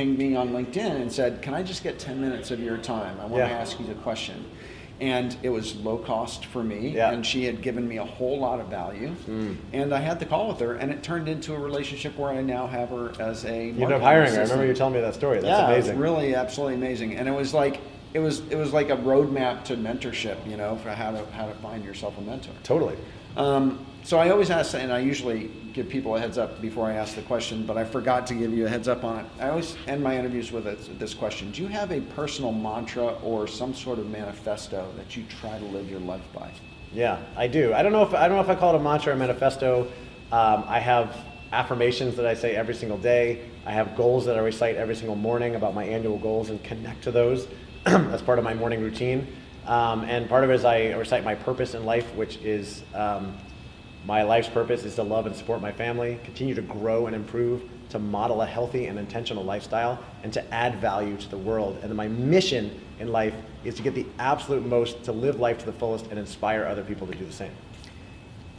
pinged 0.00 0.18
me 0.18 0.34
on 0.34 0.48
LinkedIn 0.50 0.96
and 1.02 1.12
said, 1.12 1.42
"Can 1.42 1.52
I 1.52 1.62
just 1.62 1.82
get 1.82 1.98
10 1.98 2.20
minutes 2.20 2.50
of 2.50 2.58
your 2.60 2.78
time? 2.78 3.18
I 3.20 3.24
want 3.26 3.36
Yeah. 3.36 3.48
to 3.48 3.54
ask 3.54 3.78
you 3.78 3.86
a 3.90 3.94
question." 4.02 4.44
And 4.98 5.34
it 5.42 5.48
was 5.50 5.76
low 5.76 5.96
cost 5.98 6.44
for 6.46 6.62
me, 6.62 6.88
Yeah. 6.88 7.10
and 7.10 7.24
she 7.24 7.44
had 7.44 7.60
given 7.62 7.86
me 7.88 7.96
a 7.98 8.04
whole 8.04 8.38
lot 8.38 8.60
of 8.60 8.66
value. 8.68 9.10
And 9.72 9.94
I 9.94 9.98
had 10.00 10.18
the 10.20 10.26
call 10.26 10.48
with 10.48 10.60
her, 10.60 10.74
and 10.74 10.90
it 10.90 11.02
turned 11.02 11.26
into 11.28 11.54
a 11.54 11.58
relationship 11.58 12.18
where 12.18 12.30
I 12.30 12.40
now 12.42 12.66
have 12.66 12.90
her 12.90 13.12
as 13.18 13.44
a. 13.44 13.48
Mentor. 13.48 13.64
You 13.78 13.82
ended 13.84 13.92
up 13.92 14.02
hiring 14.02 14.32
her. 14.34 14.40
I 14.40 14.42
remember 14.42 14.66
you 14.66 14.74
telling 14.74 14.94
me 14.94 15.00
that 15.00 15.14
story. 15.14 15.36
That's 15.40 15.46
yeah, 15.48 15.66
amazing. 15.70 15.98
really 15.98 16.34
absolutely 16.34 16.74
amazing, 16.76 17.16
and 17.16 17.28
it 17.28 17.34
was 17.34 17.52
like 17.54 17.80
it 18.14 18.18
was 18.20 18.40
it 18.50 18.56
was 18.56 18.72
like 18.72 18.88
a 18.90 18.96
roadmap 18.96 19.64
to 19.64 19.76
mentorship, 19.76 20.36
you 20.48 20.56
know, 20.56 20.76
for 20.76 20.90
how 20.90 21.10
to 21.12 21.20
how 21.32 21.46
to 21.46 21.54
find 21.54 21.84
yourself 21.84 22.16
a 22.18 22.22
mentor. 22.22 22.52
totally. 22.62 22.96
Um, 23.36 23.78
so 24.02 24.18
I 24.18 24.30
always 24.30 24.50
ask, 24.50 24.74
and 24.74 24.92
I 24.92 24.98
usually 25.00 25.50
give 25.72 25.88
people 25.88 26.16
a 26.16 26.20
heads 26.20 26.38
up 26.38 26.60
before 26.60 26.86
I 26.86 26.94
ask 26.94 27.14
the 27.14 27.22
question, 27.22 27.64
but 27.66 27.76
I 27.76 27.84
forgot 27.84 28.26
to 28.28 28.34
give 28.34 28.52
you 28.52 28.66
a 28.66 28.68
heads 28.68 28.88
up 28.88 29.04
on 29.04 29.20
it. 29.20 29.26
I 29.38 29.50
always 29.50 29.76
end 29.86 30.02
my 30.02 30.16
interviews 30.16 30.52
with 30.52 30.64
this, 30.98 31.14
question: 31.14 31.50
Do 31.50 31.62
you 31.62 31.68
have 31.68 31.92
a 31.92 32.00
personal 32.00 32.52
mantra 32.52 33.14
or 33.22 33.46
some 33.46 33.74
sort 33.74 33.98
of 33.98 34.10
manifesto 34.10 34.90
that 34.96 35.16
you 35.16 35.24
try 35.40 35.58
to 35.58 35.64
live 35.66 35.90
your 35.90 36.00
life 36.00 36.24
by? 36.34 36.50
Yeah, 36.92 37.20
I 37.36 37.46
do. 37.46 37.72
I 37.72 37.82
don't 37.82 37.92
know 37.92 38.02
if 38.02 38.14
I 38.14 38.26
don't 38.26 38.36
know 38.36 38.42
if 38.42 38.48
I 38.48 38.58
call 38.58 38.74
it 38.74 38.80
a 38.80 38.82
mantra 38.82 39.12
or 39.12 39.16
a 39.16 39.18
manifesto. 39.18 39.82
Um, 40.32 40.64
I 40.66 40.80
have 40.80 41.16
affirmations 41.52 42.16
that 42.16 42.26
I 42.26 42.34
say 42.34 42.56
every 42.56 42.74
single 42.74 42.98
day. 42.98 43.48
I 43.66 43.72
have 43.72 43.96
goals 43.96 44.24
that 44.26 44.36
I 44.36 44.40
recite 44.40 44.76
every 44.76 44.94
single 44.94 45.16
morning 45.16 45.56
about 45.56 45.74
my 45.74 45.84
annual 45.84 46.18
goals 46.18 46.50
and 46.50 46.62
connect 46.62 47.02
to 47.04 47.10
those 47.10 47.48
as 47.86 48.22
part 48.22 48.38
of 48.38 48.44
my 48.44 48.54
morning 48.54 48.80
routine. 48.80 49.26
Um, 49.66 50.02
and 50.04 50.28
part 50.28 50.42
of 50.42 50.50
it 50.50 50.54
is 50.54 50.64
I 50.64 50.92
recite 50.92 51.24
my 51.24 51.34
purpose 51.34 51.74
in 51.74 51.84
life, 51.84 52.12
which 52.14 52.38
is 52.38 52.82
um, 52.94 53.36
my 54.06 54.22
life's 54.22 54.48
purpose 54.48 54.84
is 54.84 54.94
to 54.94 55.02
love 55.02 55.26
and 55.26 55.36
support 55.36 55.60
my 55.60 55.72
family, 55.72 56.18
continue 56.24 56.54
to 56.54 56.62
grow 56.62 57.06
and 57.06 57.14
improve, 57.14 57.62
to 57.90 57.98
model 57.98 58.42
a 58.42 58.46
healthy 58.46 58.86
and 58.86 58.98
intentional 58.98 59.44
lifestyle, 59.44 60.02
and 60.22 60.32
to 60.32 60.54
add 60.54 60.76
value 60.76 61.16
to 61.16 61.28
the 61.28 61.36
world. 61.36 61.78
And 61.82 61.94
my 61.94 62.08
mission 62.08 62.80
in 62.98 63.12
life 63.12 63.34
is 63.64 63.74
to 63.74 63.82
get 63.82 63.94
the 63.94 64.06
absolute 64.18 64.64
most, 64.64 65.02
to 65.04 65.12
live 65.12 65.38
life 65.38 65.58
to 65.58 65.66
the 65.66 65.72
fullest, 65.72 66.06
and 66.06 66.18
inspire 66.18 66.64
other 66.64 66.82
people 66.82 67.06
to 67.06 67.14
do 67.14 67.24
the 67.24 67.32
same. 67.32 67.52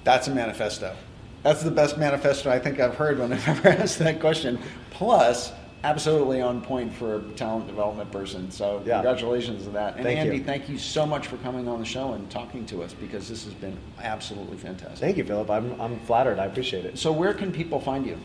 That's 0.04 0.27
a 0.27 0.32
manifesto. 0.32 0.95
That's 1.43 1.63
the 1.63 1.71
best 1.71 1.97
manifesto 1.97 2.51
I 2.51 2.60
think 2.60 2.80
I've 2.80 2.95
heard 2.95 3.17
when 3.17 3.34
I've 3.34 3.47
ever 3.65 3.69
asked 3.69 3.99
that 3.99 4.19
question. 4.19 4.60
Plus, 4.91 5.54
absolutely 5.84 6.41
on 6.41 6.62
point 6.62 6.94
for 6.94 7.15
a 7.15 7.22
talent 7.36 7.67
development 7.67 8.12
person. 8.12 8.52
So 8.52 8.82
Yeah. 8.86 8.96
congratulations 8.96 9.63
to 9.65 9.72
that. 9.72 9.96
And 9.96 10.04
Thank 10.06 10.20
Andy, 10.20 10.38
you. 10.38 10.44
thank 10.44 10.70
you 10.70 10.78
so 10.78 11.06
much 11.06 11.28
for 11.28 11.38
coming 11.38 11.67
on 11.67 11.80
the 11.80 11.86
show 11.86 12.13
and 12.13 12.30
talking 12.30 12.65
to 12.67 12.84
us 12.84 12.94
because 12.94 13.28
this 13.28 13.44
has 13.46 13.54
been 13.56 13.78
absolutely 14.04 14.58
fantastic. 14.58 15.00
Thank 15.00 15.17
you, 15.17 15.24
Philip. 15.24 15.50
I'm, 15.50 15.80
I'm 15.82 16.00
flattered. 16.02 16.39
I 16.39 16.46
appreciate 16.46 16.86
it. 16.86 16.98
So 16.98 17.12
where 17.12 17.34
can 17.34 17.52
people 17.52 17.80
find 17.80 18.06
you? 18.06 18.17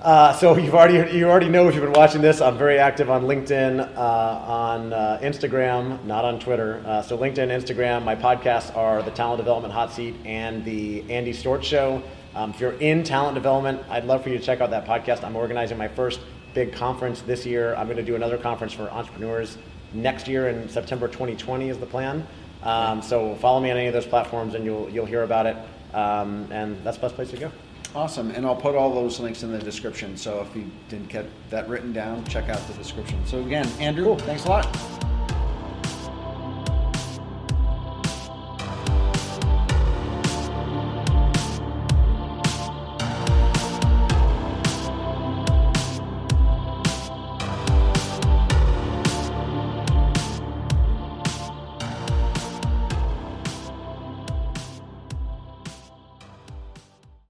Uh, 0.00 0.32
so 0.34 0.56
you've 0.58 0.74
already 0.74 1.16
you 1.16 1.26
already 1.28 1.48
know 1.48 1.68
if 1.68 1.74
you've 1.74 1.82
been 1.82 1.92
watching 1.94 2.20
this. 2.20 2.42
I'm 2.42 2.58
very 2.58 2.78
active 2.78 3.08
on 3.10 3.22
LinkedIn, 3.24 3.96
uh, 3.96 3.98
on 3.98 4.92
uh, 4.92 5.18
Instagram, 5.22 6.04
not 6.04 6.22
on 6.22 6.38
Twitter. 6.38 6.82
Uh, 6.86 7.00
so 7.00 7.16
LinkedIn, 7.16 7.48
Instagram. 7.48 8.04
My 8.04 8.14
podcasts 8.14 8.76
are 8.76 9.02
the 9.02 9.10
Talent 9.10 9.38
Development 9.38 9.72
Hot 9.72 9.90
Seat 9.90 10.14
and 10.26 10.62
the 10.66 11.02
Andy 11.10 11.32
Storch 11.32 11.62
Show. 11.62 12.02
Um, 12.34 12.50
if 12.50 12.60
you're 12.60 12.74
in 12.74 13.02
talent 13.04 13.34
development, 13.36 13.80
I'd 13.88 14.04
love 14.04 14.22
for 14.22 14.28
you 14.28 14.36
to 14.36 14.44
check 14.44 14.60
out 14.60 14.68
that 14.70 14.84
podcast. 14.86 15.24
I'm 15.24 15.34
organizing 15.34 15.78
my 15.78 15.88
first 15.88 16.20
big 16.56 16.72
conference 16.72 17.20
this 17.20 17.44
year. 17.44 17.74
I'm 17.76 17.86
going 17.86 17.98
to 17.98 18.02
do 18.02 18.16
another 18.16 18.38
conference 18.38 18.72
for 18.72 18.90
entrepreneurs 18.90 19.58
next 19.92 20.26
year 20.26 20.48
in 20.48 20.70
September 20.70 21.06
2020 21.06 21.68
is 21.68 21.78
the 21.78 21.84
plan. 21.84 22.26
Um, 22.62 23.02
so 23.02 23.34
follow 23.36 23.60
me 23.60 23.70
on 23.70 23.76
any 23.76 23.88
of 23.88 23.92
those 23.92 24.06
platforms 24.06 24.54
and 24.54 24.64
you'll 24.64 24.88
you'll 24.88 25.04
hear 25.04 25.22
about 25.22 25.44
it. 25.44 25.56
Um, 25.94 26.48
and 26.50 26.82
that's 26.82 26.96
the 26.96 27.02
best 27.02 27.14
place 27.14 27.30
to 27.30 27.36
go. 27.36 27.52
Awesome. 27.94 28.30
And 28.30 28.46
I'll 28.46 28.56
put 28.56 28.74
all 28.74 28.92
those 28.92 29.20
links 29.20 29.42
in 29.42 29.52
the 29.52 29.58
description. 29.58 30.16
So 30.16 30.40
if 30.40 30.56
you 30.56 30.70
didn't 30.88 31.08
get 31.08 31.26
that 31.50 31.68
written 31.68 31.92
down, 31.92 32.24
check 32.24 32.48
out 32.48 32.66
the 32.66 32.74
description. 32.74 33.24
So 33.26 33.40
again, 33.40 33.68
Andrew, 33.78 34.16
thanks 34.16 34.46
a 34.46 34.48
lot. 34.48 35.05